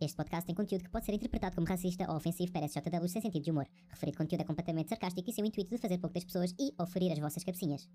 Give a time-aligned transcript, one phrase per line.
[0.00, 3.20] Este podcast tem conteúdo que pode ser interpretado como racista ou ofensivo para SJWs sem
[3.20, 3.66] sentido de humor.
[3.90, 6.72] Referido conteúdo é completamente sarcástico e sem o intuito de fazer pouco das pessoas e
[6.78, 7.88] ou ferir as vossas cabecinhas.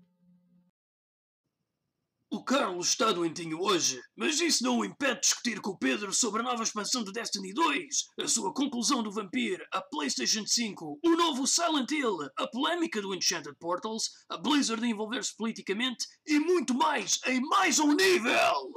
[2.30, 6.12] O Carlos está doentinho hoje, mas isso não o impede de discutir com o Pedro
[6.12, 7.86] sobre a nova expansão de Destiny 2,
[8.20, 13.14] a sua conclusão do Vampir, a PlayStation 5, o novo Silent Hill, a polémica do
[13.14, 18.72] Enchanted Portals, a Blizzard envolver-se politicamente e muito mais em mais um nível!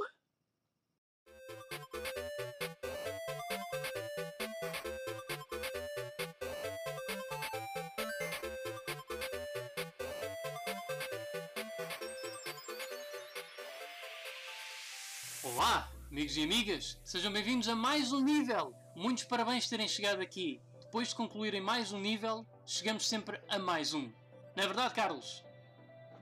[15.58, 18.72] Olá, amigos e amigas, sejam bem-vindos a mais um nível.
[18.94, 20.60] Muitos parabéns por terem chegado aqui.
[20.82, 24.08] Depois de concluírem mais um nível, chegamos sempre a mais um.
[24.54, 25.44] Não é verdade, Carlos?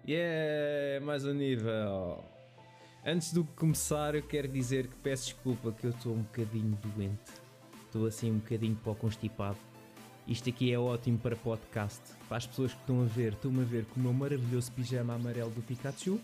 [0.09, 2.25] Yeah, mais um nível.
[3.05, 7.31] Antes de começar, eu quero dizer que peço desculpa que eu estou um bocadinho doente.
[7.85, 9.59] Estou assim um bocadinho pó constipado.
[10.27, 12.01] Isto aqui é ótimo para podcast.
[12.27, 15.13] Para as pessoas que estão a ver, estão-me a ver com o meu maravilhoso pijama
[15.13, 16.19] amarelo do Pikachu,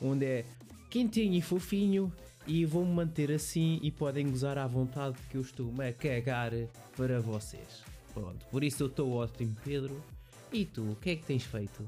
[0.00, 0.46] onde é
[0.88, 2.10] quentinho e fofinho
[2.48, 6.52] e vou-me manter assim e podem gozar à vontade que eu estou-me a cagar
[6.96, 7.84] para vocês.
[8.14, 10.02] Pronto, por isso eu estou ótimo, Pedro.
[10.50, 11.86] E tu, o que é que tens feito?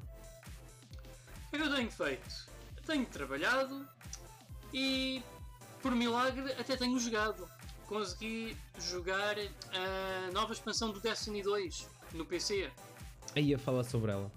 [1.50, 2.50] Eu tenho feito?
[2.86, 3.88] Tenho trabalhado
[4.72, 5.22] e,
[5.81, 7.48] por milagre, até tenho jogado.
[7.86, 12.70] Consegui jogar a nova expansão do Destiny 2 no PC.
[13.34, 14.31] Aí a falar sobre ela.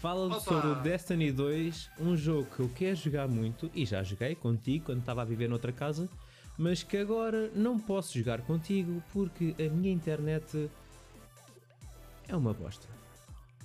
[0.00, 0.40] Fala Opa!
[0.40, 4.86] sobre o Destiny 2, um jogo que eu quero jogar muito e já joguei contigo
[4.86, 6.08] quando estava a viver noutra casa,
[6.58, 10.70] mas que agora não posso jogar contigo porque a minha internet
[12.28, 12.86] é uma bosta.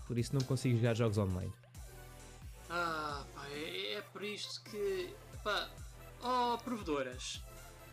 [0.07, 1.51] Por isso não consigo jogar jogos online.
[2.69, 5.13] Ah, pá, é, é por isto que.
[5.43, 5.69] pá,
[6.23, 7.41] oh, provedoras,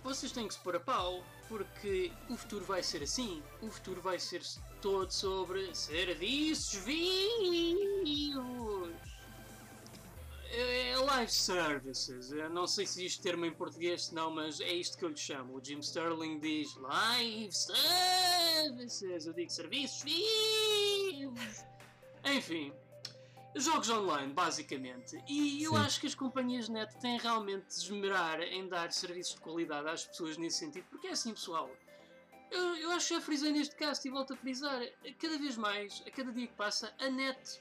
[0.05, 3.43] vocês têm que se pôr a pau, porque o futuro vai ser assim.
[3.61, 4.43] O futuro vai ser
[4.81, 8.39] todo sobre serviços vivos.
[10.51, 12.33] É, é live services.
[12.33, 15.17] Eu não sei se existe termo em português, senão, mas é isto que eu lhe
[15.17, 15.57] chamo.
[15.57, 19.27] O Jim Sterling diz live services.
[19.27, 21.65] Eu digo serviços vivos.
[22.25, 22.73] Enfim,
[23.59, 25.21] Jogos online, basicamente.
[25.27, 25.79] E eu Sim.
[25.79, 30.05] acho que as companhias net têm realmente de esmerar em dar serviços de qualidade às
[30.05, 31.69] pessoas nesse sentido, porque é assim, pessoal.
[32.51, 34.81] Eu, eu acho que já frisei neste cast e volto a frisar.
[35.19, 37.61] Cada vez mais, a cada dia que passa, a net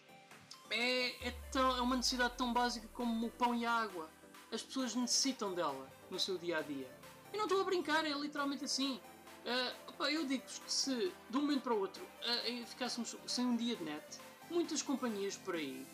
[0.69, 4.09] é, é, tão, é uma necessidade tão básica como o pão e a água.
[4.51, 6.89] As pessoas necessitam dela no seu dia a dia.
[7.33, 8.99] E não estou a brincar, é literalmente assim.
[9.45, 13.45] Ah, opá, eu digo-vos que se de um momento para o outro ah, ficássemos sem
[13.45, 14.03] um dia de net,
[14.49, 15.87] muitas companhias por aí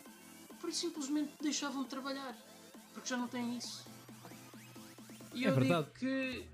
[0.64, 2.34] por isso simplesmente deixavam de trabalhar
[2.94, 3.86] porque já não têm isso.
[5.34, 5.86] E É eu verdade.
[5.86, 6.48] digo que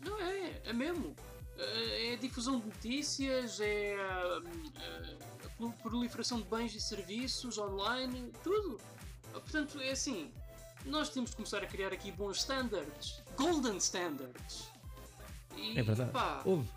[0.00, 1.16] não é, é mesmo.
[1.58, 8.30] É a difusão de notícias, é a, a- a proliferação de bens e serviços online,
[8.44, 8.78] tudo.
[9.32, 10.30] Portanto, é assim,
[10.86, 14.68] nós temos de começar a criar aqui bons standards, golden standards.
[15.56, 16.12] E, É verdade.
[16.12, 16.68] pá, Houve.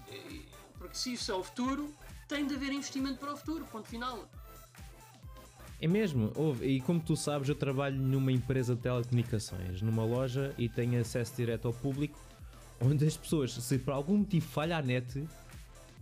[0.79, 1.93] porque se isso é o futuro,
[2.27, 4.27] tem de haver investimento para o futuro, ponto final.
[5.79, 6.65] É mesmo, houve.
[6.65, 11.35] E como tu sabes, eu trabalho numa empresa de telecomunicações, numa loja e tenho acesso
[11.35, 12.19] direto ao público,
[12.81, 15.23] onde as pessoas, se por algum motivo falha a net,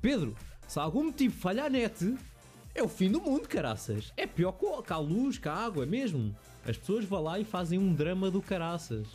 [0.02, 0.36] Pedro,
[0.68, 2.16] se algum motivo falha a net,
[2.74, 4.14] é o fim do mundo, caraças.
[4.16, 6.36] É pior que a- luz, que a água, é mesmo.
[6.66, 9.08] As pessoas vão lá e fazem um drama do caraças.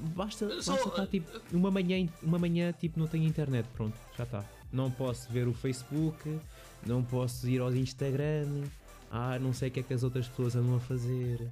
[0.00, 4.24] Basta, Só- basta estar tipo uma manhã, uma manhã tipo não tenho internet, pronto, já
[4.24, 4.44] está.
[4.72, 6.38] Não posso ver o Facebook,
[6.86, 8.64] não posso ir ao Instagram,
[9.10, 11.48] ah, não sei o que é que as outras pessoas andam a fazer.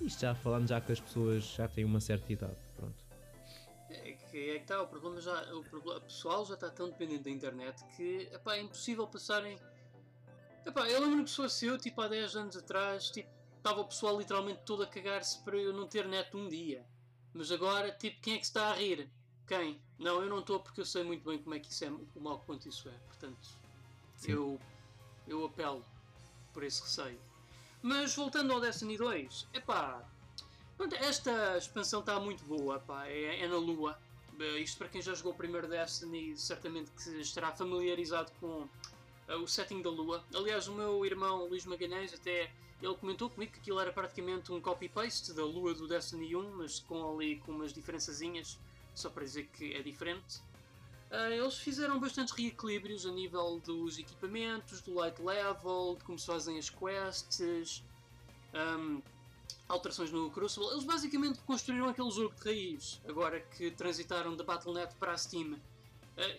[0.00, 2.54] Isto já falando já que as pessoas já têm uma certa idade,
[4.30, 5.42] que é que está, o problema já.
[5.52, 9.58] O, o pessoal já está tão dependente da internet que epá, é impossível passarem.
[10.64, 13.84] Epá, eu lembro que se fosse eu, tipo há 10 anos atrás, tipo, estava o
[13.84, 16.84] pessoal literalmente todo a cagar-se para eu não ter net um dia.
[17.32, 19.10] Mas agora, tipo, quem é que se está a rir?
[19.46, 19.80] Quem?
[19.98, 22.20] Não, eu não estou porque eu sei muito bem como é que isso é, o
[22.20, 22.92] mal quanto isso é.
[23.06, 23.48] Portanto,
[24.16, 24.32] Sim.
[24.32, 24.60] eu,
[25.26, 25.84] eu apelo
[26.52, 27.20] por esse receio.
[27.82, 30.04] Mas voltando ao Destiny 2, epá,
[31.00, 33.98] esta expansão está muito boa, é, é na Lua.
[34.40, 38.66] Eh, Isto para quem já jogou o primeiro Destiny, certamente que estará familiarizado com
[39.28, 40.24] eh, o setting da Lua.
[40.34, 42.50] Aliás, o meu irmão Luís Magalhães até
[42.80, 46.80] ele comentou comigo que aquilo era praticamente um copy-paste da Lua do Destiny 1, mas
[46.80, 48.58] com ali com umas diferençazinhas,
[48.94, 50.40] só para dizer que é diferente.
[51.10, 56.26] Eh, eles fizeram bastantes reequilíbrios a nível dos equipamentos, do light level, de como se
[56.26, 57.84] fazem as quests.
[58.54, 59.02] Ahm,
[59.70, 60.68] alterações no Crucible.
[60.72, 65.52] Eles basicamente construíram aquele jogo de raiz, agora que transitaram da Battle.net para a Steam.
[65.52, 65.60] Uh,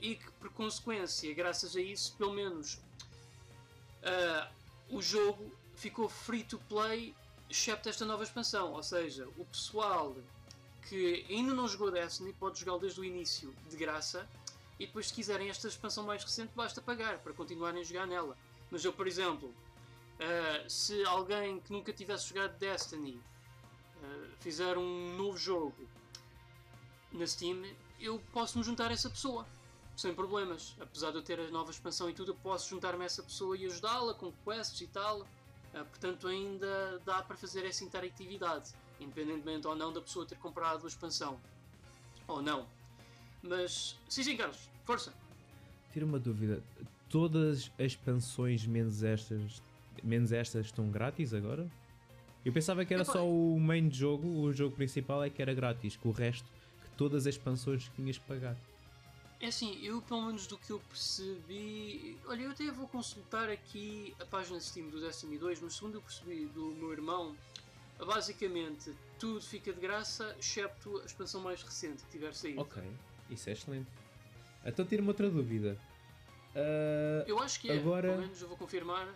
[0.01, 2.75] e que, por consequência, graças a isso, pelo menos
[4.04, 4.48] uh,
[4.89, 7.16] o jogo ficou free to play,
[7.50, 8.74] excepto esta nova expansão.
[8.74, 10.16] Ou seja, o pessoal
[10.88, 14.28] que ainda não jogou Destiny pode jogá-lo desde o início de graça.
[14.78, 18.38] E depois, se quiserem esta expansão mais recente, basta pagar para continuarem a jogar nela.
[18.69, 19.54] Mas eu, por exemplo,
[20.21, 23.21] uh, se alguém que nunca tivesse jogado Destiny
[23.97, 25.88] uh, fizer um novo jogo
[27.12, 27.63] na Steam,
[28.00, 29.45] eu posso me juntar a essa pessoa
[29.95, 30.75] sem problemas.
[30.79, 33.57] Apesar de eu ter a nova expansão e tudo, eu posso juntar-me a essa pessoa
[33.57, 35.21] e ajudá-la com quests e tal.
[35.21, 40.85] Uh, portanto, ainda dá para fazer essa interatividade, independentemente ou não da pessoa ter comprado
[40.85, 41.39] a expansão.
[42.27, 42.68] Ou não.
[43.41, 45.13] Mas, sim, sim, Carlos, força.
[45.91, 46.63] Tira uma dúvida.
[47.09, 49.62] Todas as expansões, menos estas,
[50.04, 51.70] menos estas, estão grátis agora?
[52.44, 55.96] Eu pensava que era só o main jogo, o jogo principal é que era grátis,
[55.96, 56.46] que o resto,
[56.84, 58.56] que todas as expansões tinhas que pagar.
[59.40, 62.16] É assim, eu pelo menos do que eu percebi.
[62.28, 65.96] Olha, eu até vou consultar aqui a página de Steam do Destiny 2, mas segundo
[65.96, 67.36] eu percebi do meu irmão,
[68.06, 72.62] basicamente tudo fica de graça, excepto a expansão mais recente que tiver saído.
[72.62, 72.84] Ok,
[73.30, 73.88] isso é excelente.
[74.64, 75.78] Então tira-me outra dúvida.
[76.56, 78.10] Uh, eu acho que é, agora...
[78.10, 79.08] pelo menos eu vou confirmar.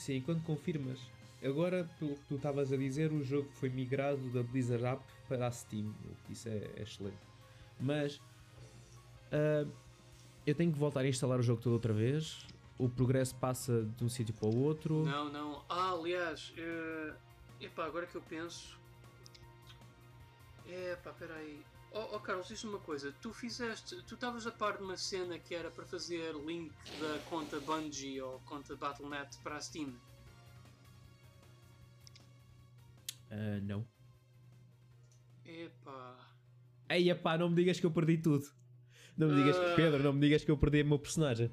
[0.00, 0.98] Sim, quando confirmas.
[1.42, 5.46] Agora, pelo que tu estavas a dizer, o jogo foi migrado da Blizzard App para
[5.46, 5.94] a Steam.
[6.28, 7.16] Isso é, é excelente.
[7.78, 8.20] Mas
[9.30, 9.70] Uh,
[10.44, 12.46] eu tenho que voltar a instalar o jogo todo outra vez.
[12.76, 15.04] O progresso passa de um sítio para o outro.
[15.04, 15.62] Não, não.
[15.68, 17.14] Ah, aliás, uh,
[17.60, 18.78] epá, agora que eu penso.
[20.66, 21.62] Epá, peraí.
[21.92, 23.12] Oh, oh Carlos, diz uma coisa.
[23.20, 24.02] Tu fizeste.
[24.04, 28.20] Tu estavas a par de uma cena que era para fazer link da conta Bungie
[28.20, 29.88] ou conta Battle.net para a Steam?
[33.30, 33.86] Uh, não.
[35.44, 36.16] Epá.
[36.88, 38.44] Ei, epá, não me digas que eu perdi tudo.
[39.16, 39.76] Não me digas, uh...
[39.76, 41.50] Pedro, não me digas que eu perdi o meu personagem.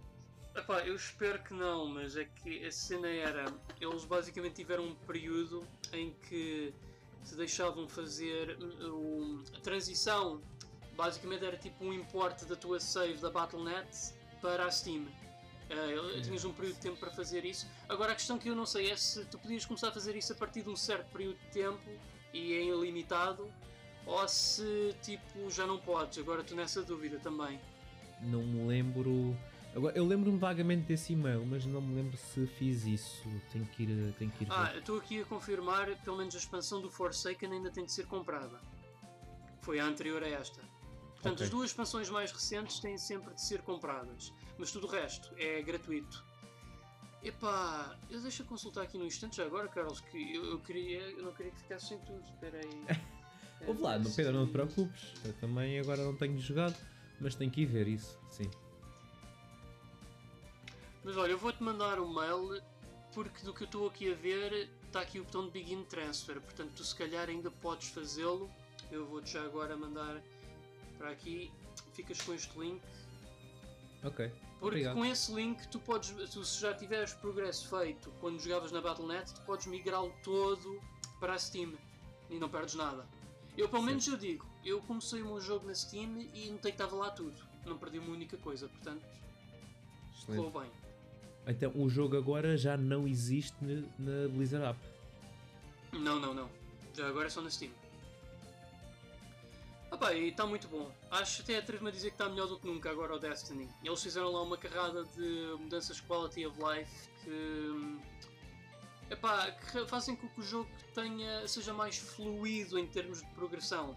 [0.56, 3.46] Epá, eu espero que não, mas é que a cena era.
[3.80, 6.74] Eles basicamente tiveram um período em que
[7.24, 10.42] te deixavam fazer um, a transição.
[10.96, 15.06] Basicamente era tipo um import da tua save da Battle.net para a Steam.
[15.70, 17.68] Uh, tinhas um período de tempo para fazer isso.
[17.90, 20.32] Agora a questão que eu não sei é se tu podias começar a fazer isso
[20.32, 21.90] a partir de um certo período de tempo
[22.34, 23.52] e é ilimitado
[24.06, 26.18] ou se tipo já não podes.
[26.20, 27.60] Agora estou nessa dúvida também.
[28.22, 29.36] Não me lembro.
[29.78, 33.24] Agora, eu lembro-me vagamente desse e-mail, mas não me lembro se fiz isso.
[33.52, 36.82] Tenho que ir, tenho que ir Ah, estou aqui a confirmar, pelo menos a expansão
[36.82, 38.60] do Forsaken ainda tem de ser comprada.
[39.62, 40.64] Foi a anterior a esta.
[41.12, 41.46] Portanto, okay.
[41.46, 44.34] as duas expansões mais recentes têm sempre de ser compradas.
[44.58, 46.26] Mas tudo o resto é gratuito.
[47.22, 51.22] Epá, eu deixo consultar aqui no instante já agora, Carlos, que eu, eu queria, eu
[51.22, 52.24] não queria que ficasse sem tudo.
[52.28, 52.98] Espera aí.
[53.68, 55.14] Ouve lá, Pedro, não te preocupes.
[55.24, 56.76] Eu também agora não tenho jogado,
[57.22, 58.50] mas tenho que ir ver isso, sim.
[61.08, 62.62] Mas olha, eu vou-te mandar um mail
[63.14, 66.42] porque do que eu estou aqui a ver está aqui o botão de Begin Transfer,
[66.42, 68.52] portanto tu se calhar ainda podes fazê-lo.
[68.92, 70.22] Eu vou-te já agora mandar
[70.98, 71.50] para aqui,
[71.94, 72.82] ficas com este link.
[74.04, 74.30] Ok.
[74.60, 74.96] Porque Obrigado.
[74.96, 79.34] com esse link tu podes, tu, se já tiveres progresso feito quando jogavas na Battle.net,
[79.34, 80.82] tu podes migrá-lo todo
[81.22, 81.74] para a Steam
[82.30, 83.08] e não perdes nada.
[83.58, 84.12] Eu pelo menos Sim.
[84.12, 87.42] eu digo, eu comecei o meu jogo na Steam e notei que estava lá tudo.
[87.66, 89.06] Não perdi uma única coisa, portanto.
[90.26, 90.70] Ficou bem.
[91.48, 93.56] Então o jogo agora já não existe
[93.98, 94.80] na Blizzard App.
[95.94, 96.50] Não, não, não.
[96.94, 97.72] Já agora é só na Steam.
[99.90, 100.92] Opa, e está muito bom.
[101.10, 103.70] Acho até atrevo-me a dizer que está melhor do que nunca agora o Destiny.
[103.84, 108.00] Eles fizeram lá uma carrada de mudanças quality of life que hum,
[109.10, 113.96] epá, que fazem com que o jogo tenha, seja mais fluido em termos de progressão.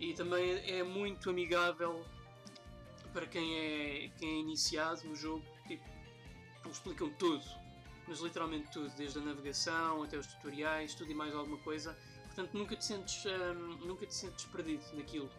[0.00, 2.04] E também é muito amigável
[3.12, 5.44] para quem é, quem é iniciado no jogo.
[6.64, 7.44] Eles explicam tudo,
[8.06, 11.96] mas literalmente tudo, desde a navegação até os tutoriais, tudo e mais alguma coisa.
[12.26, 15.30] Portanto, nunca te sentes, hum, nunca te sentes perdido naquilo.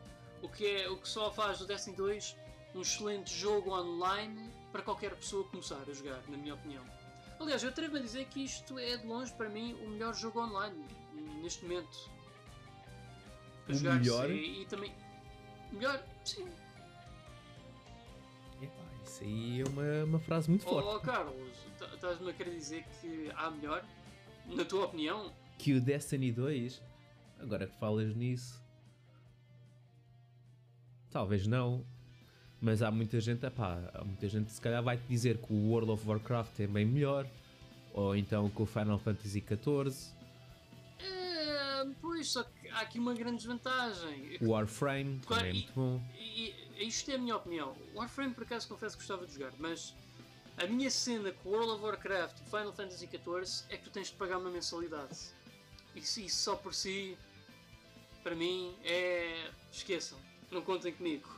[0.41, 2.35] O que, é, o que só faz do Destiny 2
[2.73, 6.83] um excelente jogo online para qualquer pessoa começar a jogar, na minha opinião.
[7.39, 10.39] Aliás, eu atrevo a dizer que isto é de longe para mim o melhor jogo
[10.39, 10.85] online
[11.41, 12.09] neste momento.
[13.65, 14.29] Para o jogar melhor?
[14.29, 14.93] E, e, também.
[15.71, 16.47] Melhor, sim.
[19.21, 20.87] Isso aí é uma, uma frase muito forte.
[20.87, 21.35] Oh, Carlos,
[21.93, 23.85] estás-me a querer dizer que há melhor?
[24.47, 25.31] Na tua opinião?
[25.57, 26.81] Que o Destiny 2?
[27.39, 28.61] Agora que falas nisso.
[31.11, 31.85] Talvez não.
[32.59, 35.69] Mas há muita gente, epá, há muita gente se calhar vai te dizer que o
[35.69, 37.27] World of Warcraft é bem melhor,
[37.93, 40.13] ou então que o Final Fantasy XIV.
[40.99, 44.37] É, Pois, só que há aqui uma grande desvantagem.
[44.41, 46.01] O Warframe Claro, também é muito bom.
[46.15, 47.75] E isto é a minha opinião.
[47.95, 49.93] Warframe, por acaso, confesso que gostava de jogar, mas
[50.57, 54.07] a minha cena com World of Warcraft e Final Fantasy XIV é que tu tens
[54.07, 55.17] de pagar uma mensalidade.
[55.95, 57.17] Isso, isso só por si,
[58.23, 59.49] para mim, é.
[59.71, 60.19] Esqueçam,
[60.51, 61.29] não contem comigo.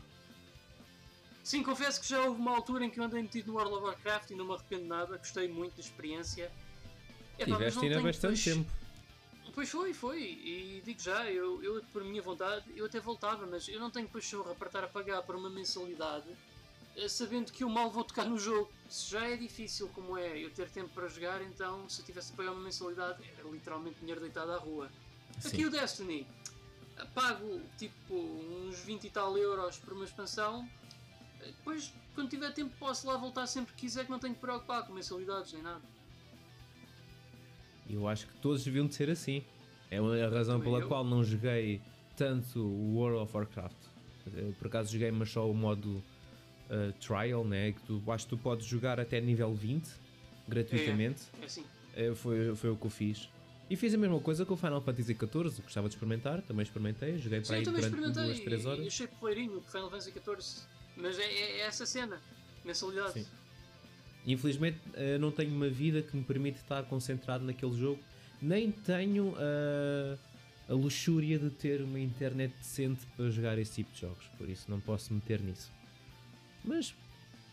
[1.43, 3.83] Sim, confesso que já houve uma altura em que eu andei metido no World of
[3.85, 6.51] Warcraft e não me arrependo de nada, gostei muito da experiência.
[7.37, 8.71] Epá, mas Tiveste ainda bastante tempo.
[9.53, 10.21] Pois foi, foi.
[10.21, 14.07] E digo já, eu, eu por minha vontade, eu até voltava, mas eu não tenho
[14.07, 16.27] pachorra para estar a pagar por uma mensalidade
[16.95, 18.71] eh, sabendo que eu mal vou tocar no jogo.
[18.89, 22.33] Se já é difícil como é eu ter tempo para jogar, então se eu tivesse
[22.33, 24.91] a pagar uma mensalidade era literalmente dinheiro deitado à rua.
[25.37, 25.65] Aqui Sim.
[25.65, 26.27] o Destiny,
[27.13, 30.67] pago tipo uns 20 e tal euros por uma expansão,
[31.41, 34.41] eh, depois quando tiver tempo posso lá voltar sempre que quiser que não tenho que
[34.41, 35.92] preocupar com mensalidades nem nada.
[37.89, 39.43] Eu acho que todos deviam de ser assim.
[39.91, 40.87] É a razão Também pela eu.
[40.87, 41.81] qual não joguei
[42.15, 43.75] tanto o World of Warcraft.
[44.35, 46.01] Eu, por acaso joguei, mas só o modo
[46.69, 47.73] uh, trial, né?
[47.73, 49.87] Que tu, acho que tu podes jogar até nível 20
[50.47, 51.23] gratuitamente.
[51.41, 51.65] É assim.
[51.95, 53.29] Eh, foi, foi o que eu fiz.
[53.69, 57.17] E fiz a mesma coisa com o Final Fantasy XIV, gostava de experimentar, também experimentei,
[57.17, 58.87] joguei para Sim, eu aí durante experimentei duas, três horas.
[58.87, 60.63] achei poleirinho com Final Fantasy XIV.
[60.97, 62.19] Mas é, é- é essa cena,
[62.65, 63.13] mensalidade.
[63.13, 63.25] Sim.
[64.25, 68.01] Infelizmente eh, não tenho uma vida que me permite estar concentrado naquele jogo,
[68.41, 70.17] nem tenho ah,
[70.69, 74.69] a luxúria de ter uma internet decente para jogar esse tipo de jogos, por isso
[74.69, 75.71] não posso meter nisso.
[76.63, 76.93] Mas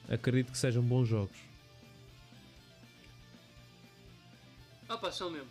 [0.08, 1.36] acredito que sejam bons jogos.
[4.88, 5.48] Ah pá, são mesmo.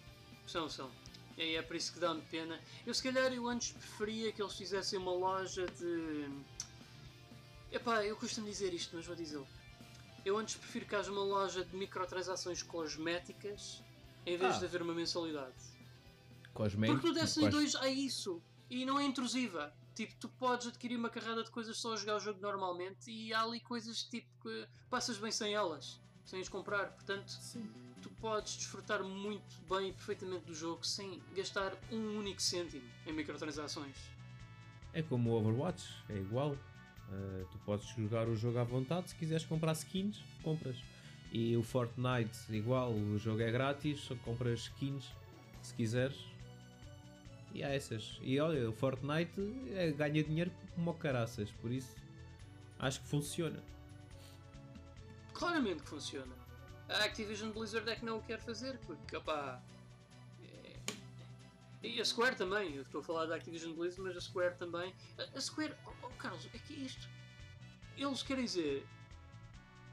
[0.48, 0.90] São, são.
[1.38, 2.60] E é por isso que dá-me pena.
[2.86, 6.28] Eu se calhar eu antes preferia que eles fizessem uma loja de.
[7.72, 9.48] Epá, eu costumo dizer isto, mas vou dizê-lo.
[10.26, 13.82] Eu antes prefiro que haja uma loja de microtransações cosméticas
[14.26, 14.60] em vez Ah.
[14.60, 15.56] de haver uma mensalidade.
[16.54, 18.42] Cosméticos, Porque no Destiny quais- 2 há isso.
[18.70, 19.74] E não é intrusiva.
[19.96, 23.34] Tipo, tu podes adquirir uma carrada de coisas só a jogar o jogo normalmente e
[23.34, 26.92] há ali coisas tipo que passas bem sem elas, sem as comprar.
[26.92, 27.34] Portanto,
[28.02, 33.12] tu podes desfrutar muito bem e perfeitamente do jogo sem gastar um único cêntimo em
[33.14, 33.96] microtransações.
[34.94, 36.56] É como o Overwatch, é igual.
[37.12, 40.78] Uh, tu podes jogar o jogo à vontade, se quiseres comprar skins, compras.
[41.32, 45.06] E o Fortnite, igual, o jogo é grátis, compras skins
[45.62, 46.18] se quiseres.
[47.54, 48.20] E há essas.
[48.22, 49.42] E olha, o Fortnite
[49.74, 51.96] é- ganha dinheiro como caraças, por isso
[52.78, 53.62] acho que funciona.
[55.34, 56.34] Claramente que funciona.
[56.88, 59.62] A Activision Blizzard é que não o quer fazer, porque opá.
[60.44, 60.76] é-
[61.88, 64.94] E a Square também, eu estou a falar da Activision Blizzard, mas a Square também.
[65.36, 65.74] A Square,
[66.20, 67.08] Carlos, é que isto.
[67.98, 68.86] Eles querem dizer.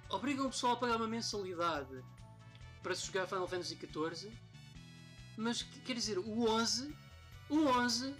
[0.09, 2.03] Obrigam o pessoal a pagar uma mensalidade
[2.83, 4.33] para se jogar Final Fantasy XIV,
[5.37, 6.95] mas que- quer dizer, o 11.
[7.49, 8.15] O 11.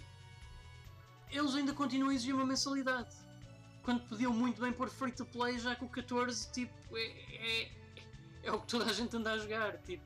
[1.31, 3.15] Eles ainda continuam a exigir uma mensalidade
[3.83, 7.01] quando podiam muito bem pôr free to play, já que o 14 tipo, é,
[7.63, 7.71] é,
[8.43, 9.77] é o que toda a gente anda a jogar.
[9.79, 10.03] Tipo,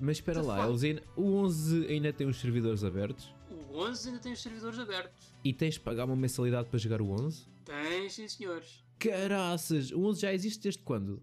[0.00, 0.68] Mas espera lá, fuck?
[0.68, 3.32] eles ainda, o 11 ainda tem os servidores abertos
[3.70, 5.32] o 11 ainda tem os servidores abertos.
[5.44, 7.46] e tens de pagar uma mensalidade para jogar o 11?
[7.64, 8.82] Tem, sim senhores.
[8.98, 11.22] Caraças, o 11 já existe desde quando?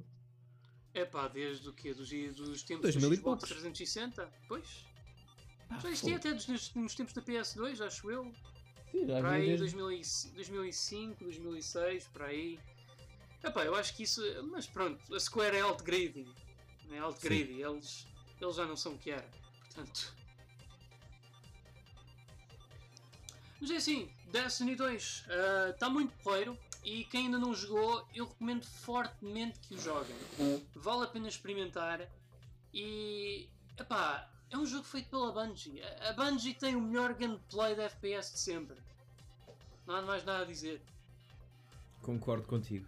[0.93, 1.93] É pá, desde o quê?
[1.93, 3.50] Dos, dos tempos 2000 do e Xbox poucos.
[3.50, 4.29] 360?
[4.48, 4.86] Pois.
[5.69, 8.31] Ah, Já existia até dos, nos tempos da PS2, acho eu.
[8.91, 12.60] Sim, já Para aí, desde- 2000 e- 2005, 2006, para aí.
[13.43, 14.22] Epá, eu acho que isso.
[14.51, 16.27] Mas pronto, a Square é outgrading.
[16.91, 17.62] É outgrading.
[17.62, 18.08] Eles,
[18.41, 19.29] eles já não são o que era.
[19.60, 20.13] Portanto.
[23.62, 25.25] Mas é assim, Destiny 2
[25.72, 30.16] está muito porreiro e quem ainda não jogou, eu recomendo fortemente que o joguem.
[30.75, 32.08] Vale a pena experimentar
[32.74, 33.48] e.
[33.78, 35.82] Epá, é um jogo feito pela Bungie.
[35.82, 38.78] A- A Bungie tem o melhor gameplay de FPS de sempre.
[39.86, 40.82] Não há mais nada a dizer.
[42.01, 42.86] Concordo contigo.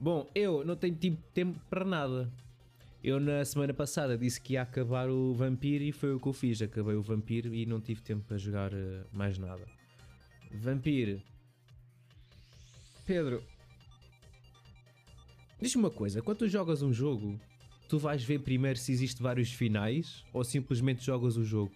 [0.00, 2.30] Bom, eu não tenho tipo tempo para nada.
[3.04, 6.32] Eu na semana passada disse que ia acabar o Vampiro e foi o que eu
[6.32, 6.62] fiz.
[6.62, 9.68] Acabei o Vampiro e não tive tempo para jogar eh, mais nada.
[10.50, 11.20] Vampiro.
[13.04, 13.44] Pedro.
[15.60, 17.38] Diz-me uma coisa, quando tu jogas um jogo,
[17.90, 21.74] tu vais ver primeiro se existe vários finais ou simplesmente jogas o jogo?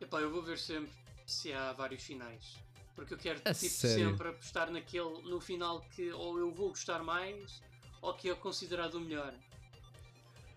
[0.00, 0.92] Epá, eu vou ver sempre
[1.26, 2.56] se há vários finais.
[2.94, 7.60] Porque eu quero tipo, sempre apostar naquele, no final que ou eu vou gostar mais
[8.00, 9.34] ou que é considerado o melhor.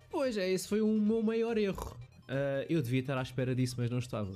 [0.09, 1.97] Pois é, esse foi o meu maior erro.
[2.27, 4.31] Ah, eu devia estar à espera disso, mas não estava.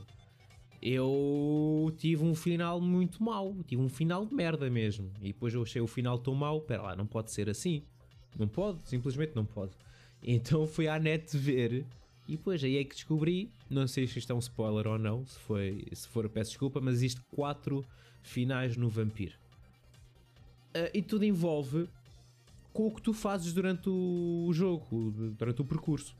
[0.82, 5.12] Eu tive um final muito mau, tive um final de merda mesmo.
[5.22, 7.84] E depois eu achei o final tão mau, pera lá, não pode ser assim.
[8.38, 9.74] Não pode, simplesmente não pode.
[10.24, 11.86] Então fui à net ver
[12.28, 15.26] E depois aí é que descobri, não sei se isto é um spoiler ou não,
[15.26, 17.86] se, foi, se for peço desculpa, mas existe quatro
[18.22, 19.36] finais no Vampiro.
[20.74, 21.90] Uh, e tudo envolve
[22.74, 26.16] com o que tu fazes durante o jogo, durante o percurso.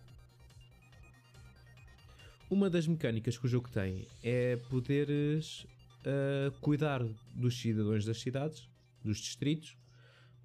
[2.50, 5.66] Uma das mecânicas que o jogo tem é poderes
[6.02, 7.02] uh, cuidar
[7.34, 8.70] dos cidadãos das cidades,
[9.04, 9.78] dos distritos,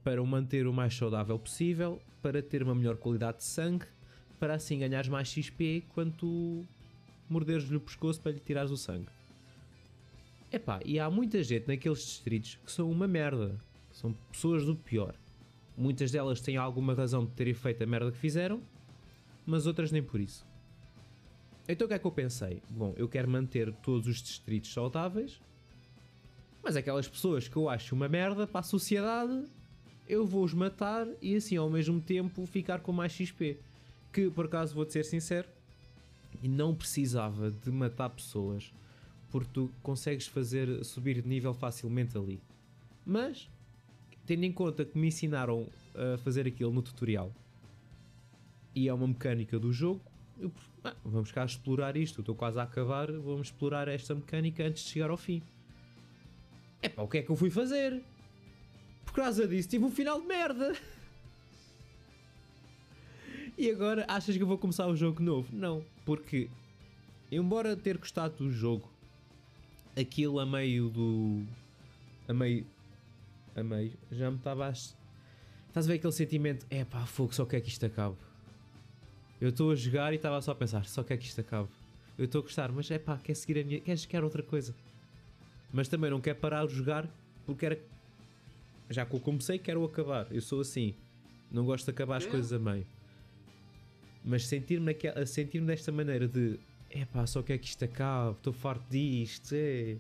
[0.05, 3.87] para o manter o mais saudável possível, para ter uma melhor qualidade de sangue,
[4.39, 6.65] para assim ganhares mais XP quando tu
[7.29, 9.09] morderes-lhe o pescoço para lhe tirares o sangue.
[10.53, 13.59] Epá, e há muita gente naqueles distritos que são uma merda.
[13.91, 15.15] São pessoas do pior.
[15.77, 18.63] Muitas delas têm alguma razão de terem feito a merda que fizeram,
[19.45, 20.47] mas outras nem por isso.
[21.69, 22.63] Então o que é que eu pensei?
[22.71, 25.41] Bom, eu quero manter todos os distritos saudáveis,
[26.63, 29.45] mas aquelas pessoas que eu acho uma merda para a sociedade,
[30.09, 33.59] eu vou-os matar e assim ao mesmo tempo ficar com mais XP.
[34.13, 35.49] Que por acaso vou-te ser sincero,
[36.43, 38.73] não precisava de matar pessoas
[39.31, 42.41] porque tu consegues fazer subir de nível facilmente ali.
[43.05, 43.51] Mas,
[44.27, 47.33] tendo em conta que me ensinaram a fazer aquilo no tutorial
[48.75, 50.03] e é uma mecânica do jogo,
[50.39, 50.53] eu,
[50.85, 52.21] ah, vamos cá explorar isto.
[52.21, 55.43] Estou quase a acabar, vamos explorar esta mecânica antes de chegar ao fim.
[56.83, 58.03] É pá, o que é que eu fui fazer?
[59.05, 60.77] Por causa disso, tive um final de merda.
[63.57, 65.49] E agora achas que eu vou começar o jogo novo?
[65.51, 66.51] Não, porque
[67.33, 68.91] embora ter gostado do jogo,
[69.99, 71.43] aquilo a meio do.
[72.29, 72.67] a meio.
[73.57, 74.71] A meio, já me estava a.
[74.71, 74.97] Estás
[75.87, 76.67] a ver aquele sentimento?
[76.71, 78.17] É pá, fogo, só quer que isto acabe.
[79.41, 81.69] Eu estou a jogar e estava só a pensar, só quer que isto acabe.
[82.17, 83.81] Eu estou a gostar, mas é pá, quer seguir a minha.
[83.81, 84.75] quer, quer outra coisa.
[85.73, 87.07] Mas também não quer parar de jogar
[87.45, 87.79] porque era.
[88.89, 90.27] Já que eu comecei, quero acabar.
[90.31, 90.95] Eu sou assim.
[91.51, 92.31] Não gosto de acabar as É.
[92.31, 92.87] coisas a meio.
[94.25, 96.59] Mas sentir-me naquela- sentir desta maneira de
[96.91, 99.97] é pá, só quer que isto acabe, estou farto disto, é.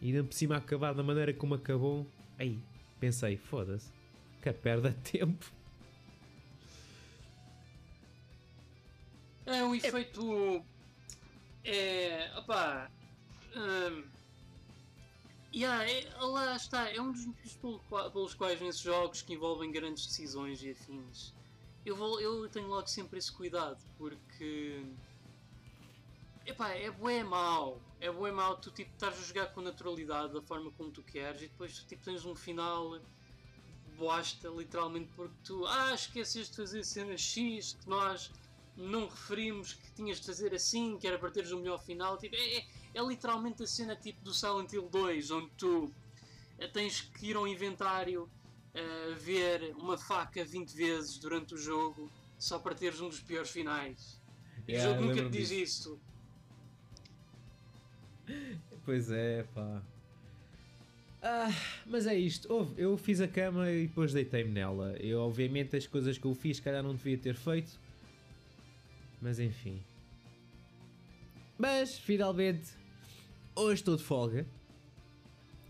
[0.00, 2.06] E ainda por cima acabar da maneira como acabou.
[2.38, 2.58] Aí,
[3.04, 3.92] pensei, foda-se,
[4.40, 5.52] que perda de tempo.
[9.44, 10.64] É um efeito.
[11.62, 12.32] É.
[12.38, 12.90] opá.
[13.54, 14.04] hum,
[15.54, 17.58] yeah, é, lá está, é um dos motivos
[18.12, 21.34] pelos quais nesses jogos que envolvem grandes decisões e afins
[21.84, 24.82] eu, vou, eu tenho logo sempre esse cuidado porque.
[26.46, 27.78] Epá, é bué mau.
[28.00, 31.42] É bué mau tu tipo estás a jogar com naturalidade da forma como tu queres
[31.42, 33.00] e depois tu, tipo tens um final
[33.96, 38.30] bosta literalmente porque tu ah, esqueceste de fazer cena X que nós
[38.76, 42.18] não referimos que tinhas de fazer assim, que era para teres o melhor final.
[42.18, 45.94] Tipo, é, é, é literalmente a cena tipo do Silent Hill 2, onde tu
[46.58, 48.28] eh, tens que ir ao inventário
[48.74, 53.50] eh, ver uma faca 20 vezes durante o jogo só para teres um dos piores
[53.50, 54.20] finais.
[54.66, 56.00] E Yeah, o jogo nunca te diz isso.
[58.84, 59.82] Pois é, pá.
[61.22, 61.48] Ah,
[61.86, 62.74] mas é isto.
[62.76, 64.94] Eu fiz a cama e depois deitei-me nela.
[65.00, 67.80] Eu, obviamente, as coisas que eu fiz, calhar não devia ter feito.
[69.22, 69.80] Mas enfim.
[71.58, 72.72] Mas, finalmente,
[73.54, 74.46] hoje estou de folga.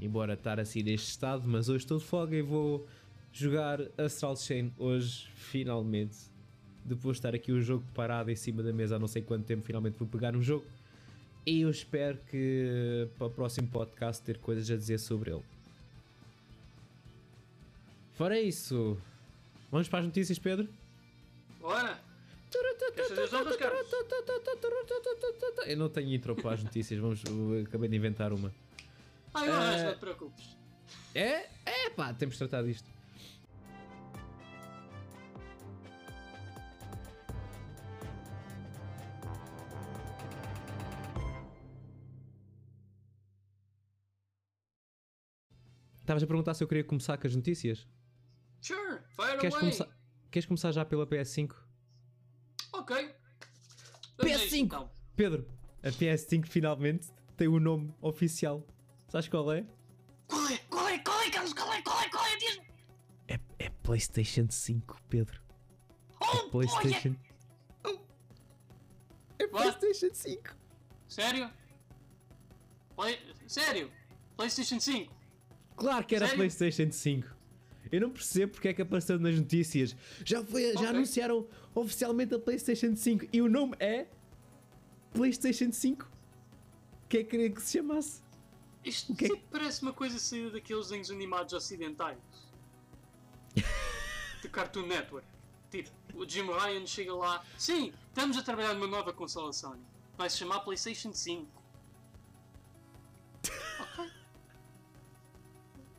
[0.01, 2.85] Embora estar assim neste estado, mas hoje estou de folga e vou
[3.33, 6.17] jogar Astral Chain hoje, finalmente.
[6.85, 9.45] Depois de estar aqui o jogo parado em cima da mesa há não sei quanto
[9.45, 10.65] tempo, finalmente vou pegar no jogo.
[11.47, 15.43] E eu espero que para o próximo podcast ter coisas a dizer sobre ele.
[18.15, 18.97] Fora isso,
[19.71, 20.69] vamos para as notícias, Pedro?
[21.61, 22.01] Bora!
[25.67, 27.21] Eu não tenho intro para as notícias, vamos,
[27.67, 28.53] acabei de inventar uma.
[29.35, 30.57] Ah, eu Eh, não te preocupes.
[31.15, 31.49] É?
[31.67, 32.89] É pá, temos de tratar disto.
[46.15, 47.89] Estavas a perguntar se eu queria começar com as notícias?
[48.61, 49.61] Sure, fire Queres away!
[49.61, 49.89] começar,
[50.31, 51.57] queres começar já pela PS5?
[52.73, 53.15] Ok.
[54.19, 54.59] Vamos a isto, PS5!
[54.61, 54.91] então.
[55.17, 55.49] Pedro,
[55.83, 58.65] a PS5 finalmente tem o nome oficial.
[59.09, 59.67] Sabes qual é?
[60.29, 60.59] Qual é?
[60.71, 60.99] Qual é?
[60.99, 61.53] Qual é, Carlos?
[61.53, 61.83] Qual é?
[61.83, 62.09] Qual é?
[62.09, 62.37] Qual é?
[62.37, 62.65] Diz-me!
[63.27, 65.43] É, é PlayStation 5, Pedro.
[66.21, 67.17] Oh, PlayStation.
[69.41, 69.79] É What?
[69.81, 70.57] PlayStation 5.
[71.09, 71.51] Sério?
[72.95, 73.19] Play...
[73.49, 73.91] Sério?
[74.37, 75.24] PlayStation 5?
[75.77, 76.39] Claro que era Sério?
[76.39, 77.29] PlayStation 5.
[77.93, 79.95] Eu não percebo porque é que apareceu nas notícias.
[80.25, 80.87] Já, foi, já Ok.
[80.89, 84.07] anunciaram oficialmente a PlayStation 5 e o nome é
[85.13, 86.03] PlayStation 5.
[86.05, 88.23] O que é que queria que se chamasse?
[88.85, 92.19] Isto O que é parece uma coisa saída daqueles desenhos animados ocidentais.
[94.43, 95.27] de Cartoon Network.
[95.71, 97.45] Tipo, o Jim Ryan chega lá.
[97.59, 99.81] Sim, Estamos a trabalhar numa nova consola Sony.
[100.17, 101.47] Vai se chamar PlayStation 5.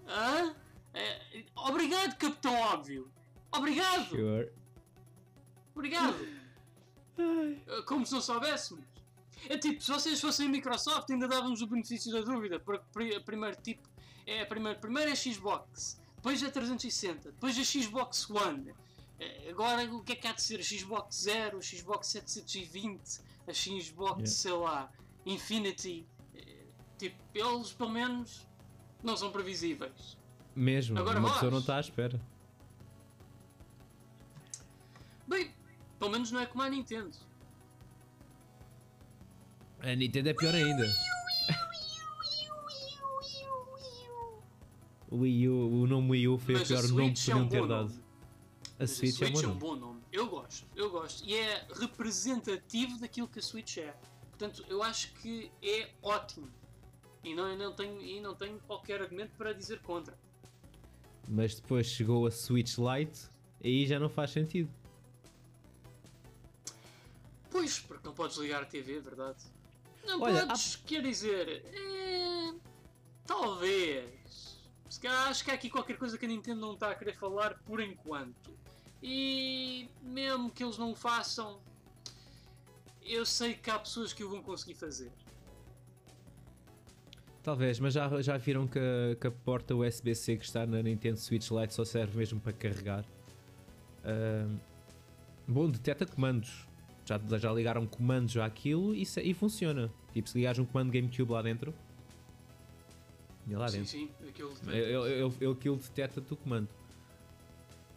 [0.07, 0.55] Hã?
[0.93, 3.11] É, obrigado, Capitão Óbvio.
[3.51, 4.09] Obrigado.
[4.09, 4.51] Sure.
[5.75, 6.15] Obrigado.
[7.85, 8.83] Como se não soubéssemos.
[9.49, 12.59] É tipo, se vocês fossem Microsoft, ainda dávamos o benefício da dúvida.
[12.59, 13.87] Porque pri- primeiro tipo
[14.25, 18.73] é a primeira, primeiro é a Xbox, depois é 360, depois a Xbox One.
[19.19, 20.59] Eh, Agora o que é que há de ser?
[20.59, 24.25] A Xbox Zero, a Xbox 720, a Xbox, Yeah.
[24.27, 24.91] sei lá,
[25.25, 26.07] Infinity.
[26.33, 26.63] Eh,
[26.97, 28.44] Tipo, eles pelo menos
[29.05, 30.17] não são previsíveis.
[30.55, 31.33] Mesmo, Agora uma vós.
[31.37, 32.19] pessoa não está à espera.
[35.27, 35.53] Bem,
[35.99, 37.15] pelo menos não é como a Nintendo.
[39.81, 40.85] A Nintendo é pior ainda.
[45.09, 47.29] O Wii U, o nome Wii U foi Mas o a pior nome que Switch
[47.29, 47.89] é um podiam ter dado.
[47.89, 48.03] nome.
[48.67, 49.59] A Mas Switch, é um bom nome.
[49.59, 50.01] bom nome.
[50.11, 51.23] Eu gosto, eu gosto.
[51.25, 53.93] E é representativo daquilo que a Switch é.
[54.29, 56.49] Portanto, eu acho que é ótimo.
[57.25, 60.15] E não, não tenho, e não tenho qualquer argumento para dizer contra.
[61.27, 63.27] Mas depois chegou a Switch Lite,
[63.63, 64.71] aí já não faz sentido.
[67.49, 69.43] Pois, porque não podes ligar a TV, é verdade?
[70.05, 71.65] Não Olha, podes, quer dizer.
[71.73, 72.53] é,
[73.25, 74.59] talvez.
[74.87, 77.15] Se calhar acho que há aqui qualquer coisa que a Nintendo não está a querer
[77.15, 78.55] falar por enquanto.
[79.01, 81.59] E mesmo que eles não o façam,
[83.01, 85.11] eu sei que há pessoas que o vão conseguir fazer.
[87.45, 91.17] Talvez, mas já, já viram que a, que a porta USB-C que está na Nintendo
[91.19, 93.05] Switch Lite só serve mesmo para carregar.
[94.03, 94.57] Ahm,
[95.47, 96.67] bom, detecta comandos.
[97.05, 99.91] Já, já ligaram comandos àquilo e, se- e funciona.
[100.11, 101.71] Tipo, se ligares um comando GameCube lá dentro.
[103.47, 103.91] É lá sim, dentro.
[103.91, 106.67] sim, aquilo Ele, ele, ele, ele, aquilo detecta-te o comando.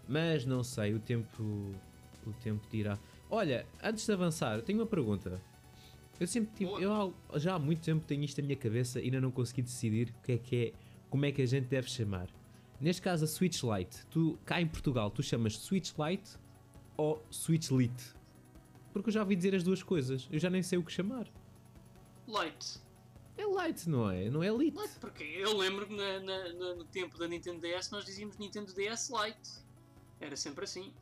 [0.06, 1.42] Mas não sei, o tempo.
[2.26, 2.98] O tempo dirá.
[3.30, 5.40] Olha, antes de avançar, tenho uma pergunta.
[6.18, 6.66] Eu sempre.
[6.66, 6.80] Boa.
[6.80, 10.14] Eu já há muito tempo tenho isto na minha cabeça e ainda não consegui decidir
[10.18, 10.72] o que é que é.
[11.08, 12.28] Como é que a gente deve chamar.
[12.80, 14.06] Neste caso, a Switch Lite.
[14.06, 16.38] Tu, cá em Portugal, tu chamas Switch Lite
[16.96, 18.14] ou Switch Lite?
[18.92, 20.28] Porque eu já ouvi dizer as duas coisas.
[20.30, 21.26] Eu já nem sei o que chamar.
[22.26, 22.80] Light.
[23.36, 24.28] É Lite, não é?
[24.28, 24.76] Não é Lite.
[24.76, 25.94] Light, porque eu lembro que
[26.76, 29.50] no tempo da Nintendo DS nós dizíamos Nintendo DS Lite.
[30.20, 30.92] Era sempre assim.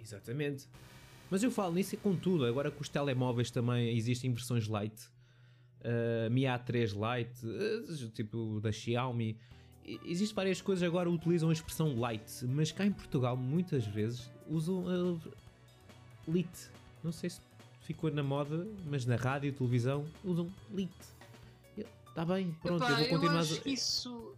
[0.00, 0.68] Exatamente.
[1.30, 2.44] Mas eu falo nisso e com tudo.
[2.44, 5.08] Agora com os telemóveis também existem versões Lite.
[5.80, 9.36] Uh, Mi A3 Lite, uh, tipo da Xiaomi.
[10.06, 14.84] Existem várias coisas agora utilizam a expressão Lite, mas cá em Portugal muitas vezes usam
[14.84, 15.20] uh,
[16.26, 16.70] Lite.
[17.02, 17.40] Não sei se
[17.82, 20.94] ficou na moda, mas na rádio e televisão usam Lite.
[22.08, 23.32] Está bem, pronto, Epá, eu vou continuar.
[23.34, 24.34] eu a- acho que isso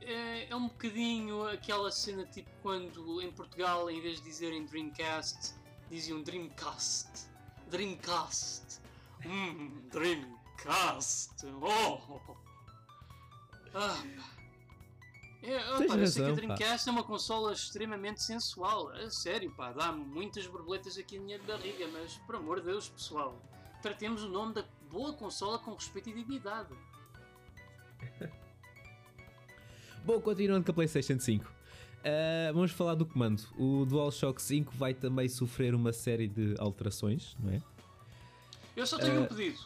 [0.00, 5.54] é, é um bocadinho aquela cena tipo quando em Portugal, em vez de dizerem Dreamcast,
[5.92, 7.28] diziam Dreamcast.
[7.68, 8.80] Dreamcast.
[9.26, 11.46] Hum, Dreamcast.
[11.60, 12.20] Oh!
[13.74, 14.42] Ah, pá.
[15.42, 16.32] É, ah, Tens pá, eu que a pá.
[16.32, 18.88] Dreamcast é uma consola extremamente sensual.
[18.88, 22.88] A sério, pá, dá muitas borboletas aqui na minha barriga, mas por amor de Deus,
[22.88, 23.38] pessoal,
[23.82, 26.74] tratemos o nome da boa consola com respeito e dignidade.
[30.04, 31.61] Bom, continuando com a PlayStation 5.
[32.02, 33.42] Uh, vamos falar do comando.
[33.56, 37.62] O DualShock 5 vai também sofrer uma série de alterações, não é?
[38.76, 39.58] Eu só tenho um Eh, pedido.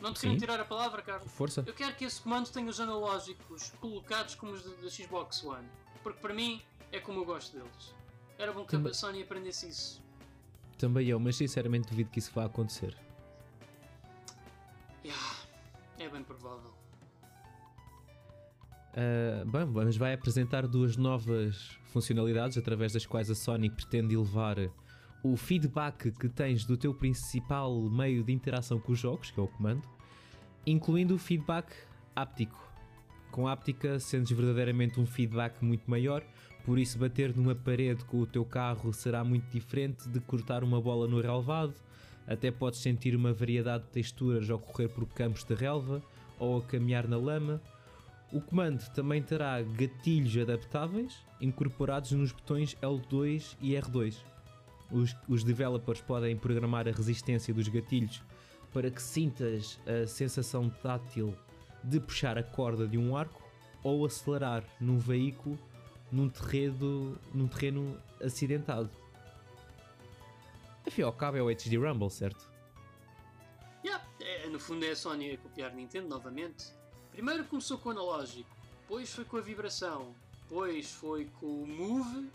[0.00, 1.30] Não te quero tirar a palavra, Carlos.
[1.32, 1.62] Força.
[1.66, 5.66] Eu quero que esse comando tenha os analógicos colocados como os da da Xbox One.
[6.02, 7.94] Porque para mim é como eu gosto deles.
[8.38, 10.00] Era bom que Também- a Sony aprendesse isso.
[10.78, 12.96] Também eu, mas sinceramente duvido que isso vá acontecer.
[15.04, 15.36] Yeah,
[15.98, 16.72] é bem provável.
[18.98, 24.56] Uh, bem, mas vai apresentar duas novas funcionalidades através das quais a Sony pretende elevar
[25.22, 29.42] o feedback que tens do teu principal meio de interação com os jogos, que é
[29.42, 29.82] o comando,
[30.66, 31.72] incluindo o feedback
[32.16, 32.58] áptico.
[33.30, 36.24] Com áptica sentes verdadeiramente um feedback muito maior,
[36.64, 40.80] por isso bater numa parede com o teu carro será muito diferente de cortar uma
[40.80, 41.74] bola no relvado,
[42.26, 46.02] até podes sentir uma variedade de texturas ao correr por campos de relva
[46.36, 47.62] ou a caminhar na lama.
[48.32, 54.16] O comando também terá gatilhos adaptáveis incorporados nos botões L2 e R2.
[54.90, 58.22] Os, os developers podem programar a resistência dos gatilhos
[58.72, 61.34] para que sintas a sensação tátil
[61.82, 63.42] de puxar a corda de um arco
[63.82, 65.58] ou acelerar num veículo
[66.10, 68.90] num terreno, num terreno acidentado.
[70.86, 72.50] Afinal, cabo é o HD Rumble, certo?
[73.84, 76.72] Yeah, é, no fundo é a Sony a copiar Nintendo novamente.
[77.18, 78.48] Primeiro começou com o analógico,
[78.82, 82.30] depois foi com a vibração, depois foi com o Move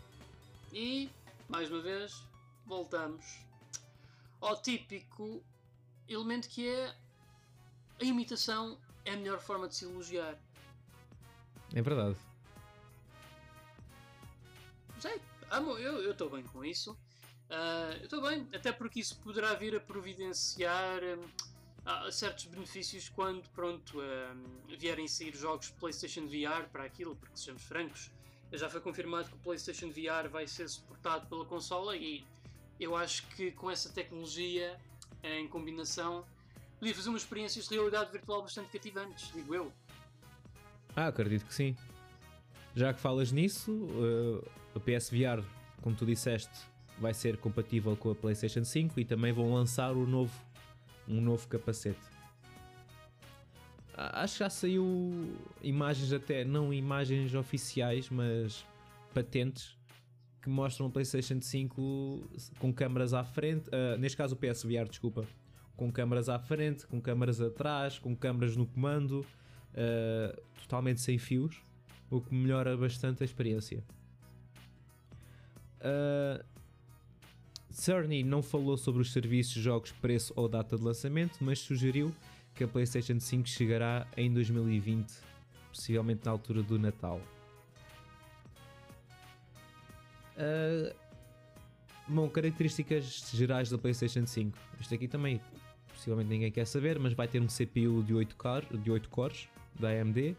[0.74, 1.08] e,
[1.48, 2.22] mais uma vez,
[2.66, 3.24] voltamos
[4.42, 5.42] ao típico
[6.06, 6.94] elemento que é
[7.98, 10.38] a imitação é a melhor forma de se elogiar.
[11.72, 12.18] É verdade.
[15.00, 15.18] Sei,
[15.50, 16.92] amo, eu estou bem com isso.
[17.48, 21.00] Uh, eu estou bem, até porque isso poderá vir a providenciar
[21.86, 27.62] um, certos benefícios quando pronto, um, vierem sair jogos PlayStation VR para aquilo, porque sejamos
[27.62, 28.10] francos,
[28.52, 32.24] já foi confirmado que o PlayStation VR vai ser suportado pela consola e
[32.78, 34.78] eu acho que com essa tecnologia
[35.22, 36.24] em combinação
[36.78, 39.72] podia fazer umas experiências de realidade virtual bastante cativantes, digo eu.
[40.94, 41.76] Ah, acredito que sim.
[42.74, 44.44] Já que falas nisso, uh,
[44.74, 45.44] a PSVR,
[45.80, 46.52] como tu disseste,
[46.98, 50.32] vai ser compatível com a PlayStation 5 e também vão lançar o novo,
[51.08, 52.00] um novo capacete.
[53.96, 58.66] Acho que já saiu imagens até, não imagens oficiais, mas
[59.12, 59.76] patentes
[60.42, 65.24] que mostram o PlayStation 5 com câmaras à frente, uh, neste caso o PSVR, desculpa,
[65.76, 71.62] com câmaras à frente, com câmaras atrás, com câmaras no comando, uh, totalmente sem fios,
[72.10, 73.82] o que melhora bastante a experiência.
[75.80, 76.44] Uh,
[77.74, 82.14] Cerny não falou sobre os serviços, jogos, preço ou data de lançamento, mas sugeriu
[82.54, 85.12] que a PlayStation 5 chegará em 2020,
[85.72, 87.20] possivelmente na altura do Natal.
[90.36, 90.94] Uh,
[92.06, 94.56] bom, características gerais da PlayStation 5.
[94.80, 95.40] Isto aqui também
[95.88, 99.48] possivelmente ninguém quer saber, mas vai ter um CPU de 8, car de 8 cores
[99.78, 100.36] da AMD,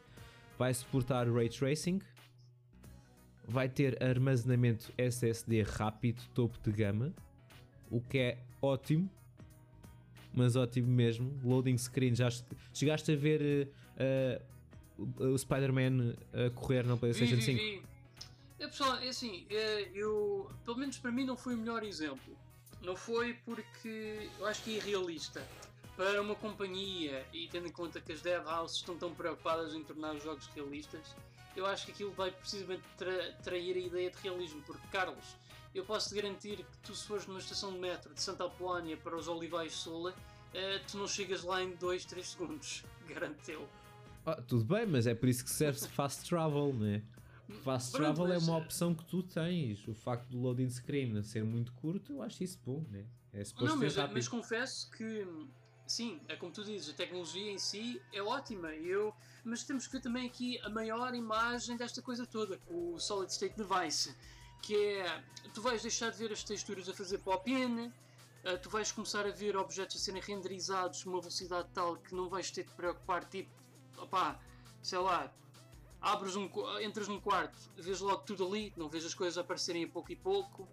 [0.57, 1.99] vai suportar Ray Tracing,
[3.47, 7.13] vai ter armazenamento SSD rápido topo de gama,
[7.89, 9.09] o que é ótimo,
[10.33, 11.31] mas ótimo mesmo.
[11.43, 12.29] Loading screen, já
[12.73, 13.69] chegaste a ver
[14.99, 17.57] uh, uh, o Spider-Man a correr na PlayStation vi, 5?
[17.57, 17.83] Vi, vi.
[18.57, 19.45] É, pessoal, é assim,
[19.93, 22.37] eu, pelo menos para mim não foi o melhor exemplo.
[22.81, 25.45] Não foi porque eu acho que é irrealista.
[25.95, 29.81] Para uma companhia, e tendo em conta que as dev houses estão tão preocupadas em
[29.81, 31.15] tornar os jogos realistas,
[31.55, 34.61] eu acho que aquilo vai precisamente tra trair a ideia de realismo.
[34.63, 35.35] Porque, Carlos,
[35.73, 38.97] eu posso te garantir que tu, se fores numa estação de metro de Santa Apolónia
[38.97, 42.83] para os Olivais Sola, uh, tu não chegas lá em 2, 3 segundos.
[43.07, 43.57] Garanto-te.
[44.25, 47.03] Ah, tudo bem, mas é por isso que serve fast travel, né?
[47.63, 49.87] Fast Pronto, travel é uma opção que tu tens.
[49.87, 53.05] O facto do loading screen ser muito curto, eu acho isso bom, né?
[53.31, 55.27] É não, mas, mas, confesso que
[55.87, 58.69] sim, é como tu dizes, a tecnologia em si é ótima.
[58.69, 63.31] Eu, mas temos que ver também aqui a maior imagem desta coisa toda, o Solid
[63.31, 64.15] State Device,
[64.61, 68.91] que é tu vais deixar de ver as texturas a fazer pop-in, uh, tu vais
[68.91, 72.71] começar a ver objetos a serem renderizados numa velocidade tal que não vais ter de
[72.71, 73.51] preocupar, tipo,
[73.97, 74.39] opá,
[74.81, 75.31] sei lá,
[76.01, 76.49] abres um,
[76.81, 80.15] entras num quarto, vês logo tudo ali, não vês as coisas aparecerem a pouco e
[80.15, 80.67] pouco.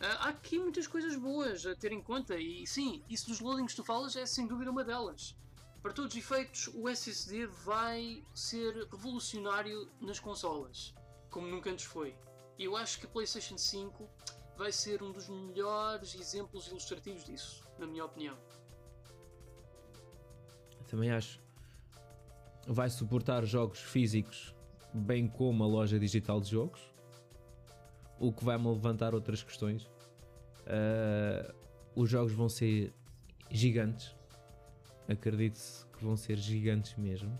[0.00, 3.72] Uh, há aqui muitas coisas boas a ter em conta e sim, isso dos loadings
[3.72, 5.36] que tu falas é sem dúvida uma delas.
[5.82, 10.94] Para todos os efeitos, o SSD vai ser revolucionário nas consolas,
[11.30, 12.14] como nunca antes foi.
[12.58, 14.08] Eu acho que a PlayStation 5
[14.56, 18.36] vai ser um dos melhores exemplos ilustrativos disso, na minha opinião.
[20.88, 21.40] Também acho
[22.68, 24.54] vai suportar jogos físicos,
[24.92, 26.80] bem como a loja digital de jogos,
[28.18, 29.84] o que vai-me levantar outras questões.
[30.66, 31.52] Uh,
[31.94, 32.92] os jogos vão ser
[33.50, 34.14] gigantes,
[35.08, 37.38] acredito-se que vão ser gigantes mesmo,